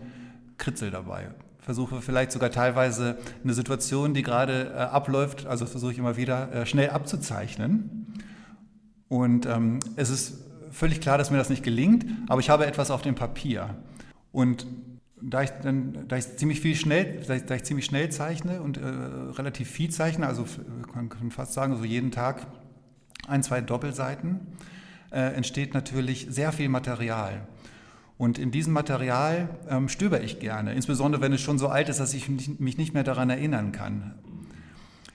kritzel 0.58 0.92
dabei. 0.92 1.32
Versuche 1.60 2.02
vielleicht 2.02 2.32
sogar 2.32 2.52
teilweise 2.52 3.18
eine 3.44 3.54
Situation, 3.54 4.14
die 4.14 4.22
gerade 4.22 4.72
äh, 4.74 4.78
abläuft, 4.78 5.48
also 5.48 5.66
versuche 5.66 5.92
ich 5.92 5.98
immer 5.98 6.16
wieder 6.16 6.52
äh, 6.54 6.66
schnell 6.66 6.92
abzuzeichnen. 6.92 8.14
Und 9.10 9.46
ähm, 9.48 9.80
es 9.96 10.10
ist 10.10 10.38
völlig 10.72 11.02
klar, 11.02 11.18
dass 11.18 11.32
mir 11.32 11.38
das 11.38 11.50
nicht 11.50 11.64
gelingt, 11.64 12.06
aber 12.30 12.40
ich 12.40 12.50
habe 12.50 12.66
etwas 12.66 12.92
auf 12.92 13.02
dem 13.02 13.16
Papier. 13.16 13.76
Und 14.32 14.68
da 15.22 15.44
ich, 15.44 15.50
dann, 15.50 16.06
da 16.08 16.18
ich 16.18 16.38
ziemlich 16.38 16.62
viel 16.62 16.76
schnell, 16.76 17.22
da 17.28 17.36
ich, 17.36 17.46
da 17.46 17.56
ich 17.56 17.64
ziemlich 17.64 17.86
schnell 17.86 18.10
zeichne 18.10 18.62
und 18.62 18.78
äh, 18.78 18.82
relativ 18.86 19.70
viel 19.70 19.90
zeichne, 19.90 20.28
also 20.28 20.46
man 20.96 21.10
kann 21.10 21.32
fast 21.32 21.54
sagen, 21.54 21.76
so 21.78 21.84
jeden 21.84 22.12
Tag 22.12 22.48
ein, 23.32 23.44
zwei 23.44 23.62
Doppelseiten, 23.62 24.39
äh, 25.12 25.34
entsteht 25.34 25.74
natürlich 25.74 26.28
sehr 26.30 26.52
viel 26.52 26.70
Material. 26.70 27.48
Und 28.17 28.38
in 28.38 28.52
diesem 28.52 28.74
Material 28.74 29.50
ähm, 29.67 29.89
stöber 29.89 30.22
ich 30.22 30.39
gerne, 30.39 30.74
insbesondere 30.74 31.22
wenn 31.24 31.34
es 31.34 31.41
schon 31.41 31.58
so 31.58 31.70
alt 31.70 31.89
ist, 31.89 32.00
dass 32.00 32.13
ich 32.13 32.30
mich 32.30 32.78
nicht 32.78 32.94
mehr 32.94 33.04
daran 33.04 33.32
erinnern 33.32 33.72
kann. 33.72 34.13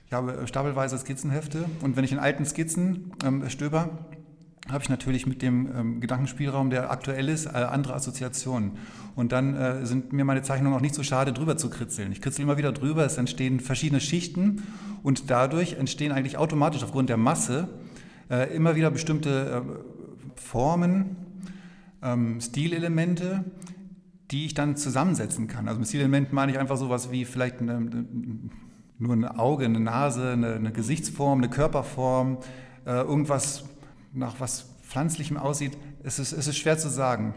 Ich 0.07 0.13
habe 0.13 0.47
stapelweise 0.47 0.99
Skizzenhefte 0.99 1.67
und 1.83 1.97
wenn 1.97 2.05
ich 2.05 2.13
in 2.13 2.19
alten 2.19 2.45
Skizzen 2.45 3.13
ähm, 3.25 3.49
stöber, 3.49 3.91
habe 4.69 4.83
ich 4.83 4.89
natürlich 4.89 5.27
mit 5.27 5.43
dem 5.43 5.69
ähm, 5.77 6.01
Gedankenspielraum, 6.01 6.71
der 6.71 6.91
aktuell 6.91 7.29
ist, 7.29 7.47
äh, 7.47 7.51
andere 7.51 7.95
Assoziationen. 7.95 8.73
Und 9.15 9.33
dann 9.33 9.55
äh, 9.55 9.87
sind 9.87 10.13
mir 10.13 10.25
meine 10.25 10.43
Zeichnungen 10.43 10.77
auch 10.77 10.81
nicht 10.81 10.95
so 10.95 11.03
schade, 11.03 11.33
drüber 11.33 11.57
zu 11.57 11.71
kritzeln. 11.71 12.11
Ich 12.13 12.21
kritzel 12.21 12.43
immer 12.43 12.57
wieder 12.57 12.73
drüber, 12.73 13.05
es 13.05 13.17
entstehen 13.17 13.61
verschiedene 13.61 14.01
Schichten 14.01 14.63
und 15.03 15.31
dadurch 15.31 15.75
entstehen 15.75 16.11
eigentlich 16.13 16.37
automatisch 16.39 16.83
aufgrund 16.83 17.09
der 17.09 17.17
Masse 17.17 17.69
äh, 18.31 18.55
immer 18.55 18.77
wieder 18.77 18.91
bestimmte 18.91 19.63
äh, 19.65 20.41
Formen, 20.41 21.17
ähm, 22.03 22.41
Stilelemente, 22.41 23.45
die 24.31 24.47
ich 24.47 24.55
dann 24.55 24.77
zusammensetzen 24.77 25.47
kann. 25.47 25.69
Also 25.69 25.79
mit 25.79 25.89
Stilelementen 25.89 26.35
meine 26.35 26.53
ich 26.53 26.59
einfach 26.59 26.77
sowas 26.77 27.11
wie 27.11 27.25
vielleicht 27.25 27.61
eine, 27.61 28.05
nur 28.99 29.15
ein 29.15 29.25
Auge, 29.25 29.65
eine 29.65 29.81
Nase, 29.81 30.33
eine, 30.33 30.55
eine 30.55 30.73
Gesichtsform, 30.73 31.39
eine 31.39 31.49
Körperform, 31.49 32.39
äh, 32.85 32.91
irgendwas 32.91 33.65
nach 34.13 34.41
was 34.41 34.67
Pflanzlichem 34.83 35.37
aussieht. 35.37 35.77
Es 36.03 36.19
ist, 36.19 36.33
es 36.33 36.47
ist 36.47 36.57
schwer 36.57 36.79
zu 36.79 36.89
sagen. 36.89 37.35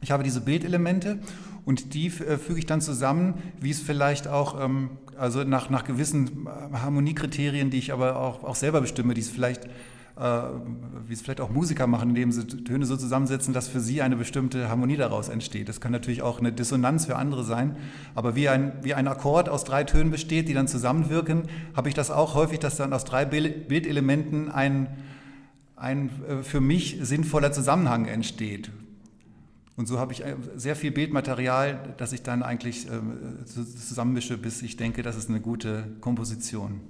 Ich 0.00 0.10
habe 0.10 0.22
diese 0.22 0.40
Bildelemente 0.40 1.20
und 1.64 1.94
die 1.94 2.08
äh, 2.08 2.36
füge 2.36 2.58
ich 2.58 2.66
dann 2.66 2.80
zusammen, 2.80 3.34
wie 3.60 3.70
es 3.70 3.80
vielleicht 3.80 4.28
auch, 4.28 4.62
ähm, 4.62 4.90
also 5.16 5.44
nach, 5.44 5.70
nach 5.70 5.84
gewissen 5.84 6.48
Harmoniekriterien, 6.72 7.70
die 7.70 7.78
ich 7.78 7.92
aber 7.92 8.16
auch, 8.16 8.44
auch 8.44 8.56
selber 8.56 8.80
bestimme, 8.80 9.14
die 9.14 9.20
es 9.20 9.30
vielleicht 9.30 9.64
äh, 9.64 9.68
wie 10.14 11.12
es 11.12 11.22
vielleicht 11.22 11.40
auch 11.40 11.48
Musiker 11.50 11.86
machen, 11.86 12.10
indem 12.10 12.32
sie 12.32 12.46
Töne 12.46 12.84
so 12.84 12.96
zusammensetzen, 12.96 13.54
dass 13.54 13.68
für 13.68 13.80
sie 13.80 14.02
eine 14.02 14.16
bestimmte 14.16 14.68
Harmonie 14.68 14.98
daraus 14.98 15.30
entsteht. 15.30 15.70
Das 15.70 15.80
kann 15.80 15.90
natürlich 15.90 16.20
auch 16.20 16.38
eine 16.38 16.52
Dissonanz 16.52 17.06
für 17.06 17.16
andere 17.16 17.44
sein, 17.44 17.76
aber 18.14 18.36
wie 18.36 18.48
ein, 18.48 18.72
wie 18.82 18.92
ein 18.92 19.08
Akkord 19.08 19.48
aus 19.48 19.64
drei 19.64 19.84
Tönen 19.84 20.10
besteht, 20.10 20.48
die 20.48 20.54
dann 20.54 20.68
zusammenwirken, 20.68 21.44
habe 21.74 21.88
ich 21.88 21.94
das 21.94 22.10
auch 22.10 22.34
häufig, 22.34 22.58
dass 22.58 22.76
dann 22.76 22.92
aus 22.92 23.04
drei 23.04 23.24
Bildelementen 23.24 24.50
ein, 24.50 24.88
ein 25.76 26.10
äh, 26.28 26.42
für 26.42 26.60
mich 26.60 26.98
sinnvoller 27.00 27.52
Zusammenhang 27.52 28.04
entsteht. 28.04 28.70
Und 29.76 29.86
so 29.86 29.98
habe 29.98 30.12
ich 30.12 30.22
äh, 30.24 30.36
sehr 30.56 30.76
viel 30.76 30.90
Bildmaterial, 30.90 31.94
das 31.96 32.12
ich 32.12 32.22
dann 32.22 32.42
eigentlich 32.42 32.86
zusammenmische, 33.46 34.36
bis 34.36 34.60
ich 34.60 34.76
denke, 34.76 35.02
das 35.02 35.16
ist 35.16 35.30
eine 35.30 35.40
gute 35.40 35.84
Komposition. 36.02 36.80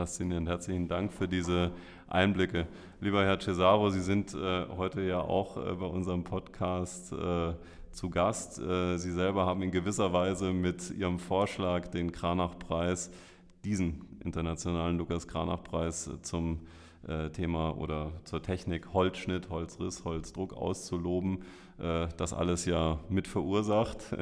Faszinierend. 0.00 0.48
Herzlichen 0.48 0.88
Dank 0.88 1.12
für 1.12 1.28
diese 1.28 1.72
Einblicke. 2.08 2.66
Lieber 3.02 3.22
Herr 3.22 3.38
Cesaro, 3.38 3.90
Sie 3.90 4.00
sind 4.00 4.32
äh, 4.32 4.64
heute 4.74 5.02
ja 5.02 5.20
auch 5.20 5.58
äh, 5.58 5.74
bei 5.74 5.84
unserem 5.84 6.24
Podcast 6.24 7.12
äh, 7.12 7.52
zu 7.90 8.08
Gast. 8.08 8.58
Äh, 8.58 8.96
Sie 8.96 9.12
selber 9.12 9.44
haben 9.44 9.60
in 9.60 9.70
gewisser 9.70 10.14
Weise 10.14 10.54
mit 10.54 10.90
Ihrem 10.92 11.18
Vorschlag 11.18 11.88
den 11.88 12.12
Kranach-Preis, 12.12 13.10
diesen 13.62 14.06
internationalen 14.24 14.96
Lukas 14.96 15.28
Kranach-Preis 15.28 16.06
äh, 16.06 16.22
zum 16.22 16.60
äh, 17.06 17.28
Thema 17.28 17.76
oder 17.76 18.12
zur 18.24 18.42
Technik 18.42 18.94
Holzschnitt, 18.94 19.50
Holzriss, 19.50 20.06
Holzdruck 20.06 20.54
auszuloben, 20.54 21.42
das 21.78 22.34
alles 22.34 22.66
ja 22.66 22.98
mit 23.08 23.26
verursacht. 23.26 24.14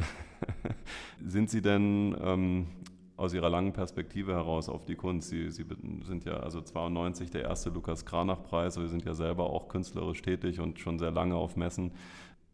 sind 1.25 1.51
Sie 1.51 1.61
denn 1.61 2.17
ähm, 2.21 2.67
aus 3.19 3.35
Ihrer 3.35 3.51
langen 3.51 3.73
Perspektive 3.73 4.33
heraus 4.33 4.69
auf 4.69 4.87
die 4.87 4.95
Kunst. 4.95 5.29
Sie, 5.29 5.51
Sie 5.51 5.65
sind 6.03 6.25
ja 6.25 6.39
also 6.39 6.63
92 6.63 7.31
der 7.31 7.43
erste 7.43 7.69
Lukas 7.69 8.07
Kranach-Preis, 8.07 8.75
Sie 8.75 8.89
sind 8.89 9.05
ja 9.05 9.13
selber 9.13 9.51
auch 9.51 9.69
künstlerisch 9.69 10.23
tätig 10.23 10.61
und 10.61 10.79
schon 10.79 10.99
sehr 11.01 11.11
lange 11.11 11.35
auf 11.35 11.57
Messen. 11.57 11.91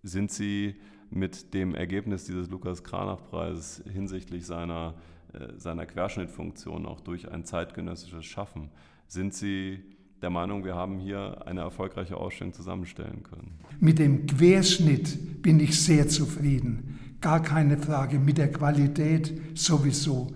Sind 0.03 0.33
Sie 0.33 0.77
mit 1.11 1.53
dem 1.53 1.75
Ergebnis 1.75 2.25
dieses 2.25 2.49
Lukas 2.49 2.83
Kranach-Preises 2.83 3.85
hinsichtlich 3.93 4.47
seiner, 4.47 4.95
äh, 5.35 5.53
seiner 5.59 5.85
Querschnittfunktion 5.85 6.87
auch 6.87 7.01
durch 7.01 7.31
ein 7.31 7.45
zeitgenössisches 7.45 8.25
Schaffen, 8.25 8.71
sind 9.07 9.35
Sie 9.35 9.85
der 10.23 10.31
Meinung, 10.31 10.65
wir 10.65 10.75
haben 10.75 10.99
hier 10.99 11.47
eine 11.47 11.61
erfolgreiche 11.61 12.17
Ausstellung 12.17 12.55
zusammenstellen 12.55 13.23
können? 13.23 13.59
Mit 13.81 13.99
dem 13.99 14.27
Querschnitt 14.27 15.43
bin 15.43 15.61
ich 15.61 15.79
sehr 15.79 16.09
zufrieden. 16.09 16.99
Gar 17.21 17.43
keine 17.43 17.77
Frage. 17.77 18.19
Mit 18.19 18.39
der 18.39 18.51
Qualität 18.51 19.35
sowieso. 19.55 20.33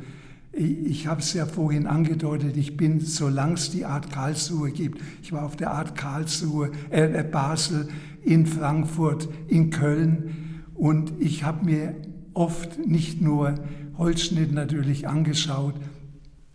Ich 0.59 1.07
habe 1.07 1.21
es 1.21 1.35
ja 1.35 1.47
vorhin 1.47 1.87
angedeutet, 1.87 2.57
ich 2.57 2.77
bin, 2.77 2.99
solange 2.99 3.55
es 3.55 3.71
die 3.71 3.85
Art 3.85 4.11
Karlsruhe 4.11 4.73
gibt, 4.73 5.01
ich 5.23 5.31
war 5.33 5.45
auf 5.45 5.55
der 5.55 5.71
Art 5.71 5.95
Karlsruhe, 5.95 6.73
äh, 6.91 7.21
äh 7.21 7.23
Basel, 7.23 7.89
in 8.25 8.45
Frankfurt, 8.45 9.29
in 9.47 9.71
Köln 9.71 10.65
und 10.75 11.13
ich 11.21 11.45
habe 11.45 11.65
mir 11.65 11.95
oft 12.35 12.85
nicht 12.85 13.23
nur 13.23 13.55
Holzschnitt 13.97 14.53
natürlich 14.53 15.07
angeschaut 15.07 15.75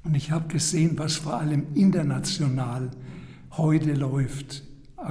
und 0.03 0.15
ich 0.15 0.31
habe 0.31 0.49
gesehen, 0.49 0.97
was 0.97 1.15
vor 1.15 1.39
allem 1.39 1.67
international 1.73 2.91
heute 3.51 3.93
läuft 3.93 4.63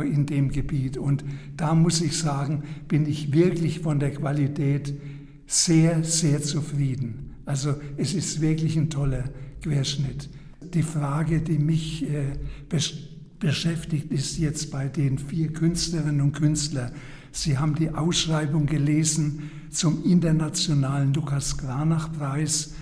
in 0.05 0.26
dem 0.26 0.50
Gebiet. 0.50 0.98
Und 0.98 1.24
da 1.57 1.74
muss 1.74 2.00
ich 2.00 2.18
sagen, 2.18 2.62
bin 2.88 3.07
ich 3.07 3.33
wirklich 3.33 3.81
von 3.81 4.00
der 4.00 4.12
Qualität 4.12 4.92
sehr, 5.46 6.05
sehr 6.05 6.42
zufrieden. 6.42 7.32
Also 7.44 7.74
es 7.96 8.14
ist 8.14 8.40
wirklich 8.40 8.76
ein 8.76 8.90
toller 8.90 9.24
Querschnitt. 9.62 10.28
Die 10.61 10.83
Frage, 10.83 11.40
die 11.40 11.59
mich 11.59 12.09
äh, 12.09 12.38
beschäftigt, 13.38 14.12
ist 14.12 14.38
jetzt 14.38 14.70
bei 14.70 14.88
den 14.88 15.18
vier 15.18 15.52
Künstlerinnen 15.52 16.20
und 16.20 16.33
Künstlern, 16.33 16.92
Sie 17.35 17.57
haben 17.57 17.74
die 17.74 17.88
Ausschreibung 17.88 18.66
gelesen 18.66 19.50
zum 19.70 20.05
internationalen 20.05 21.14
Lukas 21.14 21.57
Kranach-Preis 21.57 22.74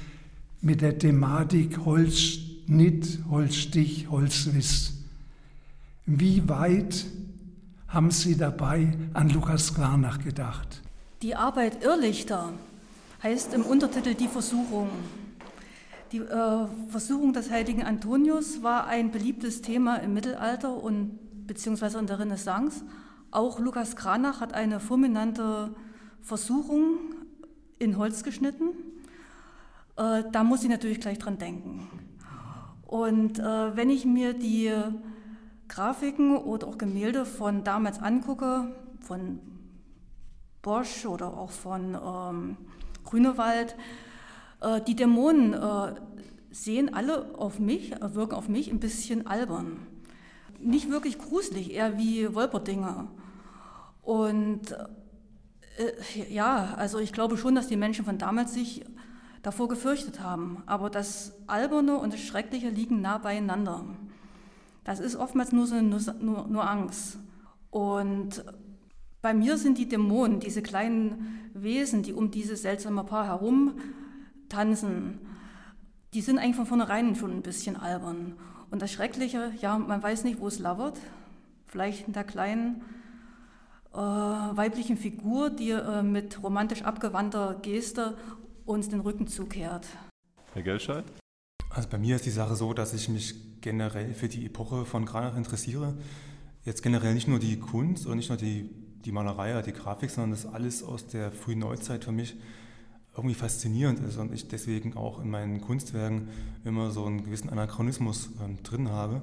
mit 0.61 0.81
der 0.81 0.99
Thematik 0.99 1.85
Holzschnitt, 1.85 3.21
Holzstich, 3.31 4.09
Holzriss. 4.11 5.05
Wie 6.05 6.49
weit 6.49 7.07
haben 7.87 8.11
Sie 8.11 8.37
dabei 8.37 8.93
an 9.15 9.31
Lukas 9.31 9.73
Kranach 9.73 10.19
gedacht? 10.19 10.83
Die 11.23 11.37
Arbeit 11.37 11.85
Irrlichter 11.85 12.53
heißt 13.23 13.55
im 13.55 13.63
Untertitel 13.63 14.15
Die 14.15 14.29
Versuchung. 14.29 14.89
Die 16.13 16.19
äh, 16.19 16.67
Versuchung 16.89 17.33
des 17.33 17.51
heiligen 17.51 17.83
Antonius 17.83 18.63
war 18.63 18.87
ein 18.87 19.11
beliebtes 19.11 19.63
Thema 19.63 19.97
im 19.97 20.15
Mittelalter 20.15 20.75
und 20.83 21.47
beziehungsweise 21.47 21.99
in 21.99 22.07
der 22.07 22.19
Renaissance. 22.19 22.85
Auch 23.31 23.61
Lukas 23.61 23.95
Kranach 23.95 24.41
hat 24.41 24.55
eine 24.55 24.81
fulminante 24.81 25.75
Versuchung 26.21 26.99
in 27.79 27.97
Holz 27.97 28.25
geschnitten. 28.25 28.71
Äh, 29.97 30.25
da 30.33 30.43
muss 30.43 30.63
ich 30.63 30.69
natürlich 30.69 31.01
gleich 31.01 31.19
dran 31.19 31.39
denken. 31.39 31.89
Und 32.87 33.39
äh, 33.39 33.77
wenn 33.77 33.91
ich 33.91 34.05
mir 34.05 34.35
die 34.35 34.73
Grafiken 35.69 36.37
oder 36.37 36.67
auch 36.67 36.79
Gemälde 36.79 37.25
von 37.25 37.63
damals 37.63 38.01
angucke, 38.01 38.75
von 39.01 39.39
Bosch 40.63 41.07
oder 41.07 41.39
auch 41.39 41.53
von 41.53 41.95
ähm, 41.95 42.57
Grünewald, 43.11 43.77
äh, 44.61 44.81
die 44.81 44.95
Dämonen 44.95 45.53
äh, 45.53 45.95
sehen 46.51 46.95
alle 46.95 47.35
auf 47.37 47.59
mich, 47.59 47.93
äh, 47.93 48.15
wirken 48.15 48.35
auf 48.35 48.49
mich 48.49 48.71
ein 48.71 48.81
bisschen 48.81 49.27
albern. 49.27 49.87
Nicht 50.61 50.91
wirklich 50.91 51.19
gruselig, 51.19 51.73
eher 51.73 51.99
wie 51.99 52.35
Wolperdinger. 52.35 53.09
Und 54.03 54.73
äh, 55.79 56.33
ja, 56.33 56.75
also 56.77 56.99
ich 56.99 57.13
glaube 57.13 57.37
schon, 57.37 57.55
dass 57.55 57.69
die 57.69 57.77
Menschen 57.77 58.05
von 58.05 58.19
damals 58.19 58.55
sich 58.55 58.85
davor 59.43 59.69
gefürchtet 59.69 60.21
haben. 60.21 60.63
Aber 60.67 60.91
das 60.91 61.33
Alberne 61.47 61.99
und 61.99 62.13
das 62.13 62.21
Schreckliche 62.21 62.69
liegen 62.69 63.01
nah 63.01 63.19
beieinander. 63.19 63.85
Das 64.85 65.01
ist 65.01 65.17
oftmals 65.17 65.53
nur 65.53 65.67
so 65.67 65.81
nur, 65.81 66.47
nur 66.47 66.69
Angst. 66.69 67.19
Und 67.71 68.45
bei 69.23 69.35
mir 69.35 69.59
sind 69.59 69.79
die 69.79 69.89
Dämonen, 69.89 70.41
diese 70.41 70.63
kleinen 70.63 71.51
Wesen, 71.55 72.03
die 72.03 72.13
um 72.13 72.31
dieses 72.31 72.63
seltsame 72.63 73.05
Paar 73.05 73.27
herum 73.27 73.79
tanzen, 74.49 75.21
die 76.15 76.21
sind 76.21 76.39
eigentlich 76.39 76.57
von 76.57 76.67
vornherein 76.67 77.15
schon 77.15 77.31
ein 77.31 77.43
bisschen 77.43 77.77
albern. 77.77 78.37
Und 78.71 78.83
das 78.83 78.93
Schreckliche, 78.93 79.53
ja, 79.61 79.79
man 79.79 80.03
weiß 80.03 80.25
nicht, 80.25 80.41
wo 80.41 80.49
es 80.49 80.59
lauert. 80.59 80.99
Vielleicht 81.67 82.07
in 82.07 82.13
der 82.13 82.25
kleinen 82.25 82.83
äh, 83.93 83.97
weiblichen 83.97 84.97
Figur, 84.97 85.51
die 85.51 85.71
äh, 85.71 86.03
mit 86.03 86.43
romantisch 86.43 86.83
abgewandter 86.83 87.59
Geste 87.63 88.17
uns 88.65 88.89
den 88.89 89.01
Rücken 89.01 89.27
zukehrt. 89.27 89.87
Herr 90.53 90.63
Gelscheid? 90.63 91.05
Also 91.71 91.89
bei 91.89 91.99
mir 91.99 92.17
ist 92.17 92.27
die 92.27 92.31
Sache 92.31 92.57
so, 92.57 92.73
dass 92.75 92.93
ich 92.93 93.09
mich 93.09 93.61
generell 93.61 94.15
für 94.15 94.29
die 94.29 94.47
Epoche 94.47 94.85
von 94.85 95.05
Granach 95.05 95.37
interessiere. 95.37 95.97
Jetzt 96.65 96.83
generell 96.83 97.15
nicht 97.15 97.29
nur 97.29 97.39
die 97.39 97.59
Kunst 97.59 98.07
und 98.07 98.17
nicht 98.17 98.29
nur 98.29 98.39
die, 98.39 98.69
die 99.05 99.13
Malerei, 99.13 99.61
die 99.63 99.73
Grafik, 99.73 100.11
sondern 100.11 100.31
das 100.33 100.47
alles 100.47 100.83
aus 100.83 101.07
der 101.07 101.33
frühen 101.33 101.61
Neuzeit 101.61 102.05
für 102.05 102.13
mich 102.13 102.37
irgendwie 103.17 103.35
faszinierend 103.35 104.01
ist 104.01 104.17
und 104.17 104.33
ich 104.33 104.49
deswegen 104.49 104.97
auch 104.97 105.21
in 105.21 105.31
meinen 105.31 105.61
Kunstwerken 105.61 106.29
immer 106.65 106.91
so 106.91 107.05
einen 107.05 107.25
gewissen 107.25 107.51
Anachronismus 107.51 108.31
ähm, 108.43 108.63
drin 108.63 108.91
habe. 108.91 109.23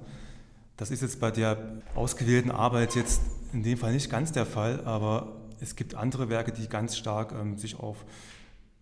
Das 0.76 0.92
ist 0.92 1.02
jetzt 1.02 1.20
bei 1.20 1.32
der 1.32 1.82
ausgewählten 1.96 2.52
Arbeit 2.52 2.96
jetzt 2.96 3.22
in 3.54 3.64
dem 3.64 3.78
Fall 3.78 3.94
nicht 3.94 4.10
ganz 4.10 4.32
der 4.32 4.46
Fall, 4.46 4.84
aber 4.86 5.38
es 5.60 5.76
gibt 5.76 5.96
andere 5.96 6.30
Werke, 6.30 6.52
die 6.52 6.68
ganz 6.68 6.98
stark 6.98 7.32
ähm, 7.32 7.58
sich 7.58 7.80
auf 7.80 8.06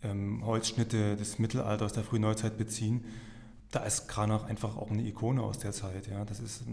ähm, 0.04 0.46
Holzschnitte 0.46 1.16
des 1.16 1.40
Mittelalters, 1.40 1.94
der 1.94 2.04
frühen 2.04 2.24
Neuzeit 2.24 2.58
beziehen. 2.58 3.06
Da 3.72 3.84
ist 3.84 4.08
Kranach 4.08 4.46
einfach 4.46 4.78
auch 4.78 4.90
eine 4.90 5.02
Ikone 5.02 5.42
aus 5.42 5.60
der 5.60 5.72
Zeit. 5.72 6.08
Ja. 6.08 6.24
Das 6.26 6.40
ist, 6.40 6.64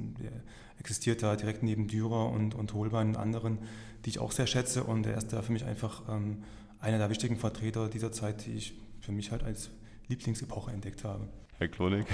existiert 0.78 1.22
da 1.22 1.36
direkt 1.36 1.62
neben 1.62 1.88
Dürer 1.88 2.30
und, 2.30 2.54
und 2.54 2.72
Holbein 2.74 3.08
und 3.08 3.16
anderen, 3.16 3.58
die 4.04 4.10
ich 4.10 4.18
auch 4.18 4.32
sehr 4.32 4.46
schätze. 4.46 4.84
Und 4.84 5.06
er 5.06 5.16
ist 5.16 5.32
da 5.32 5.42
für 5.42 5.52
mich 5.52 5.64
einfach 5.64 6.02
ähm, 6.08 6.44
einer 6.80 6.98
der 6.98 7.10
wichtigen 7.10 7.36
Vertreter 7.36 7.88
dieser 7.88 8.12
Zeit, 8.12 8.46
die 8.46 8.52
ich 8.52 8.74
für 9.00 9.12
mich 9.12 9.30
halt 9.30 9.42
als 9.42 9.70
Lieblingsepoche 10.08 10.70
entdeckt 10.70 11.04
habe. 11.04 11.28
Herr 11.58 11.68
Klonig. 11.68 12.06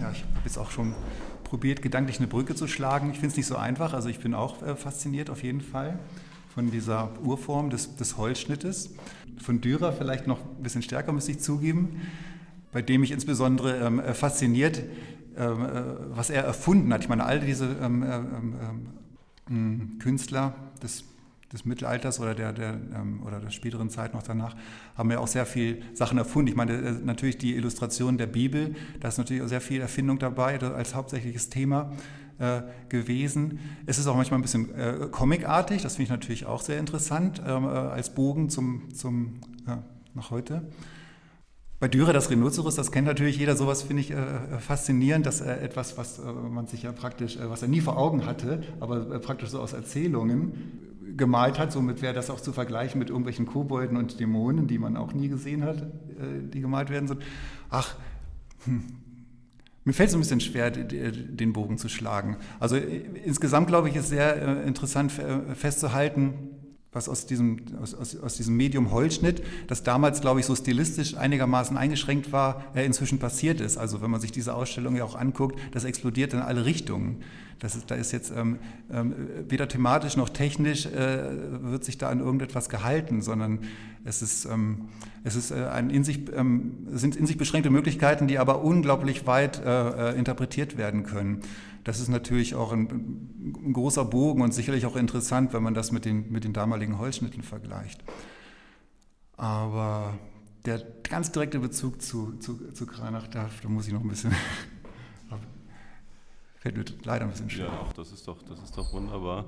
ja, 0.00 0.10
ich 0.12 0.22
habe 0.22 0.40
jetzt 0.44 0.58
auch 0.58 0.70
schon 0.70 0.94
probiert, 1.44 1.82
gedanklich 1.82 2.18
eine 2.18 2.28
Brücke 2.28 2.54
zu 2.54 2.68
schlagen. 2.68 3.10
Ich 3.10 3.18
finde 3.18 3.28
es 3.28 3.36
nicht 3.36 3.46
so 3.46 3.56
einfach. 3.56 3.92
Also 3.92 4.08
ich 4.08 4.20
bin 4.20 4.34
auch 4.34 4.62
äh, 4.62 4.76
fasziniert 4.76 5.30
auf 5.30 5.42
jeden 5.42 5.60
Fall 5.60 5.98
von 6.54 6.70
dieser 6.70 7.10
Urform 7.22 7.70
des, 7.70 7.96
des 7.96 8.16
Holzschnittes. 8.16 8.94
Von 9.38 9.60
Dürer 9.60 9.92
vielleicht 9.92 10.26
noch 10.26 10.38
ein 10.40 10.62
bisschen 10.62 10.82
stärker, 10.82 11.12
muss 11.12 11.28
ich 11.28 11.40
zugeben, 11.40 12.00
bei 12.72 12.82
dem 12.82 13.00
mich 13.00 13.10
insbesondere 13.10 13.78
ähm, 13.78 14.00
äh, 14.00 14.14
fasziniert, 14.14 14.82
ähm, 15.36 15.64
äh, 15.64 15.82
was 16.10 16.30
er 16.30 16.44
erfunden 16.44 16.92
hat. 16.92 17.02
Ich 17.02 17.08
meine, 17.08 17.24
all 17.24 17.40
diese 17.40 17.76
ähm, 17.82 18.02
äh, 18.02 18.16
ähm, 18.16 18.86
ähm 19.48 19.98
Künstler 19.98 20.54
des 20.82 21.04
des 21.52 21.64
Mittelalters 21.64 22.20
oder 22.20 22.34
der, 22.34 22.52
der, 22.52 22.78
ähm, 22.94 23.22
oder 23.24 23.40
der 23.40 23.50
späteren 23.50 23.90
Zeit 23.90 24.14
noch 24.14 24.22
danach, 24.22 24.54
haben 24.96 25.10
ja 25.10 25.18
auch 25.18 25.26
sehr 25.26 25.46
viel 25.46 25.82
Sachen 25.94 26.16
erfunden. 26.18 26.48
Ich 26.48 26.56
meine, 26.56 26.74
äh, 26.74 26.92
natürlich 26.92 27.38
die 27.38 27.56
Illustration 27.56 28.18
der 28.18 28.28
Bibel, 28.28 28.74
da 29.00 29.08
ist 29.08 29.18
natürlich 29.18 29.42
auch 29.42 29.48
sehr 29.48 29.60
viel 29.60 29.80
Erfindung 29.80 30.18
dabei 30.18 30.60
als 30.60 30.94
hauptsächliches 30.94 31.50
Thema 31.50 31.92
äh, 32.38 32.62
gewesen. 32.88 33.58
Es 33.86 33.98
ist 33.98 34.06
auch 34.06 34.16
manchmal 34.16 34.38
ein 34.38 34.42
bisschen 34.42 34.72
äh, 34.74 35.08
comicartig, 35.10 35.82
das 35.82 35.96
finde 35.96 36.04
ich 36.04 36.10
natürlich 36.10 36.46
auch 36.46 36.62
sehr 36.62 36.78
interessant, 36.78 37.40
äh, 37.40 37.50
als 37.50 38.14
Bogen 38.14 38.48
zum, 38.48 38.94
zum 38.94 39.40
ja, 39.66 39.82
nach 40.14 40.30
heute. 40.30 40.62
Bei 41.80 41.88
Dürer 41.88 42.12
das 42.12 42.30
Rhinoceros, 42.30 42.74
das 42.74 42.92
kennt 42.92 43.06
natürlich 43.06 43.38
jeder, 43.38 43.56
sowas 43.56 43.82
finde 43.82 44.02
ich 44.02 44.10
äh, 44.10 44.14
äh 44.14 44.58
faszinierend, 44.58 45.24
dass 45.24 45.40
äh, 45.40 45.50
etwas, 45.50 45.96
was 45.96 46.18
äh, 46.18 46.30
man 46.30 46.66
sich 46.66 46.82
ja 46.82 46.92
praktisch, 46.92 47.36
äh, 47.36 47.48
was 47.48 47.62
er 47.62 47.68
nie 47.68 47.80
vor 47.80 47.96
Augen 47.96 48.26
hatte, 48.26 48.60
aber 48.80 49.18
praktisch 49.20 49.48
so 49.48 49.60
aus 49.60 49.72
Erzählungen 49.72 51.16
gemalt 51.16 51.58
hat. 51.58 51.72
Somit 51.72 52.02
wäre 52.02 52.12
das 52.12 52.28
auch 52.28 52.40
zu 52.40 52.52
vergleichen 52.52 52.98
mit 52.98 53.08
irgendwelchen 53.08 53.46
Kobolden 53.46 53.96
und 53.96 54.20
Dämonen, 54.20 54.66
die 54.66 54.78
man 54.78 54.98
auch 54.98 55.14
nie 55.14 55.28
gesehen 55.28 55.64
hat, 55.64 55.80
äh, 55.80 56.46
die 56.52 56.60
gemalt 56.60 56.90
werden 56.90 57.08
sollen. 57.08 57.22
Ach, 57.70 57.96
hm. 58.64 58.82
Mir 59.82 59.94
fällt 59.94 60.10
es 60.10 60.14
ein 60.14 60.20
bisschen 60.20 60.40
schwer, 60.40 60.70
den 60.70 61.54
Bogen 61.54 61.78
zu 61.78 61.88
schlagen. 61.88 62.36
Also 62.60 62.76
äh, 62.76 63.00
insgesamt 63.24 63.68
glaube 63.68 63.88
ich, 63.88 63.96
ist 63.96 64.10
sehr 64.10 64.36
äh, 64.36 64.68
interessant 64.68 65.12
festzuhalten, 65.54 66.34
was 66.92 67.08
aus 67.08 67.26
diesem, 67.26 67.58
aus, 67.80 67.94
aus, 67.94 68.16
aus 68.16 68.36
diesem 68.36 68.56
Medium 68.56 68.90
Holzschnitt, 68.90 69.42
das 69.68 69.82
damals, 69.82 70.20
glaube 70.20 70.40
ich, 70.40 70.46
so 70.46 70.56
stilistisch 70.56 71.16
einigermaßen 71.16 71.76
eingeschränkt 71.76 72.32
war, 72.32 72.64
äh, 72.74 72.84
inzwischen 72.84 73.18
passiert 73.18 73.60
ist. 73.60 73.76
Also 73.76 74.02
wenn 74.02 74.10
man 74.10 74.20
sich 74.20 74.32
diese 74.32 74.54
Ausstellung 74.54 74.96
ja 74.96 75.04
auch 75.04 75.14
anguckt, 75.14 75.58
das 75.72 75.84
explodiert 75.84 76.32
in 76.32 76.40
alle 76.40 76.64
Richtungen. 76.64 77.22
Das 77.60 77.76
ist, 77.76 77.90
da 77.90 77.94
ist 77.94 78.10
jetzt 78.12 78.32
ähm, 78.34 78.58
ähm, 78.90 79.14
weder 79.48 79.68
thematisch 79.68 80.16
noch 80.16 80.30
technisch 80.30 80.86
äh, 80.86 81.62
wird 81.62 81.84
sich 81.84 81.98
da 81.98 82.08
an 82.08 82.20
irgendetwas 82.20 82.70
gehalten, 82.70 83.20
sondern 83.20 83.60
es 84.02 84.22
ist, 84.22 84.46
ähm, 84.46 84.88
es 85.24 85.36
ist 85.36 85.50
äh, 85.50 85.66
ein 85.66 85.90
in 85.90 86.02
sich, 86.02 86.20
ähm, 86.34 86.88
sind 86.90 87.16
in 87.16 87.26
sich 87.26 87.36
beschränkte 87.36 87.68
Möglichkeiten, 87.68 88.28
die 88.28 88.38
aber 88.38 88.64
unglaublich 88.64 89.26
weit 89.26 89.62
äh, 89.62 90.12
äh 90.12 90.18
interpretiert 90.18 90.78
werden 90.78 91.02
können. 91.02 91.42
Das 91.84 91.98
ist 92.00 92.08
natürlich 92.08 92.54
auch 92.54 92.72
ein, 92.72 92.88
ein, 93.66 93.72
großer 93.72 94.04
Bogen 94.04 94.42
und 94.42 94.52
sicherlich 94.52 94.84
auch 94.86 94.96
interessant, 94.96 95.52
wenn 95.52 95.62
man 95.62 95.74
das 95.74 95.92
mit 95.92 96.04
den, 96.04 96.30
mit 96.30 96.44
den 96.44 96.52
damaligen 96.52 96.98
Holzschnitten 96.98 97.42
vergleicht. 97.42 98.04
Aber 99.36 100.18
der 100.66 100.82
ganz 101.02 101.32
direkte 101.32 101.58
Bezug 101.58 102.02
zu, 102.02 102.36
zu, 102.38 102.72
zu 102.72 102.86
Kranach, 102.86 103.28
da, 103.28 103.48
da 103.62 103.68
muss 103.68 103.86
ich 103.86 103.94
noch 103.94 104.02
ein 104.02 104.08
bisschen, 104.08 104.34
fällt 106.58 106.76
mir 106.76 106.84
leider 107.04 107.24
ein 107.24 107.30
bisschen 107.30 107.48
schwer. 107.48 107.66
Ja, 107.66 107.80
auch 107.80 107.92
das 107.94 108.12
ist 108.12 108.28
doch, 108.28 108.42
das 108.42 108.62
ist 108.62 108.76
doch 108.76 108.92
wunderbar. 108.92 109.46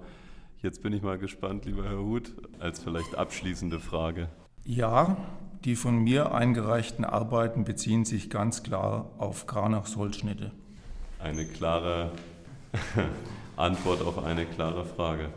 Jetzt 0.62 0.82
bin 0.82 0.92
ich 0.92 1.02
mal 1.02 1.18
gespannt, 1.18 1.66
lieber 1.66 1.84
Herr 1.84 1.98
Huth, 1.98 2.32
als 2.60 2.82
vielleicht 2.82 3.16
abschließende 3.16 3.80
Frage. 3.80 4.30
Ja, 4.64 5.16
die 5.64 5.76
von 5.76 5.98
mir 5.98 6.32
eingereichten 6.32 7.04
Arbeiten 7.04 7.64
beziehen 7.64 8.04
sich 8.04 8.30
ganz 8.30 8.62
klar 8.62 9.10
auf 9.18 9.46
Kranachs 9.46 9.96
Holzschnitte 9.96 10.52
eine 11.22 11.44
klare 11.44 12.10
Antwort 13.56 14.02
auf 14.02 14.24
eine 14.24 14.44
klare 14.44 14.84
Frage. 14.84 15.30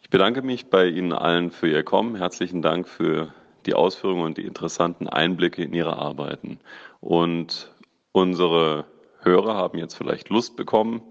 Ich 0.00 0.10
bedanke 0.10 0.42
mich 0.42 0.70
bei 0.70 0.86
Ihnen 0.86 1.12
allen 1.12 1.50
für 1.50 1.68
Ihr 1.68 1.82
Kommen. 1.82 2.16
Herzlichen 2.16 2.62
Dank 2.62 2.88
für 2.88 3.34
die 3.66 3.74
Ausführungen 3.74 4.22
und 4.22 4.38
die 4.38 4.46
interessanten 4.46 5.08
Einblicke 5.08 5.62
in 5.62 5.72
Ihre 5.74 5.98
Arbeiten. 5.98 6.60
Und 7.00 7.74
unsere 8.12 8.86
Hörer 9.20 9.54
haben 9.54 9.78
jetzt 9.78 9.94
vielleicht 9.94 10.30
Lust 10.30 10.56
bekommen, 10.56 11.02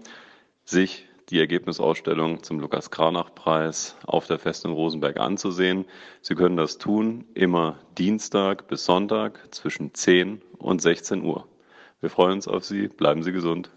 sich 0.64 1.06
die 1.28 1.38
Ergebnisausstellung 1.38 2.42
zum 2.42 2.58
Lukas 2.58 2.90
Kranach-Preis 2.90 3.96
auf 4.06 4.26
der 4.26 4.38
Festung 4.38 4.72
Rosenberg 4.72 5.20
anzusehen. 5.20 5.84
Sie 6.22 6.34
können 6.34 6.56
das 6.56 6.78
tun 6.78 7.26
immer 7.34 7.78
Dienstag 7.98 8.66
bis 8.66 8.86
Sonntag 8.86 9.54
zwischen 9.54 9.92
10 9.92 10.40
und 10.58 10.80
16 10.80 11.22
Uhr. 11.22 11.46
Wir 12.00 12.10
freuen 12.10 12.34
uns 12.34 12.48
auf 12.48 12.64
Sie. 12.64 12.88
Bleiben 12.88 13.22
Sie 13.22 13.32
gesund. 13.32 13.70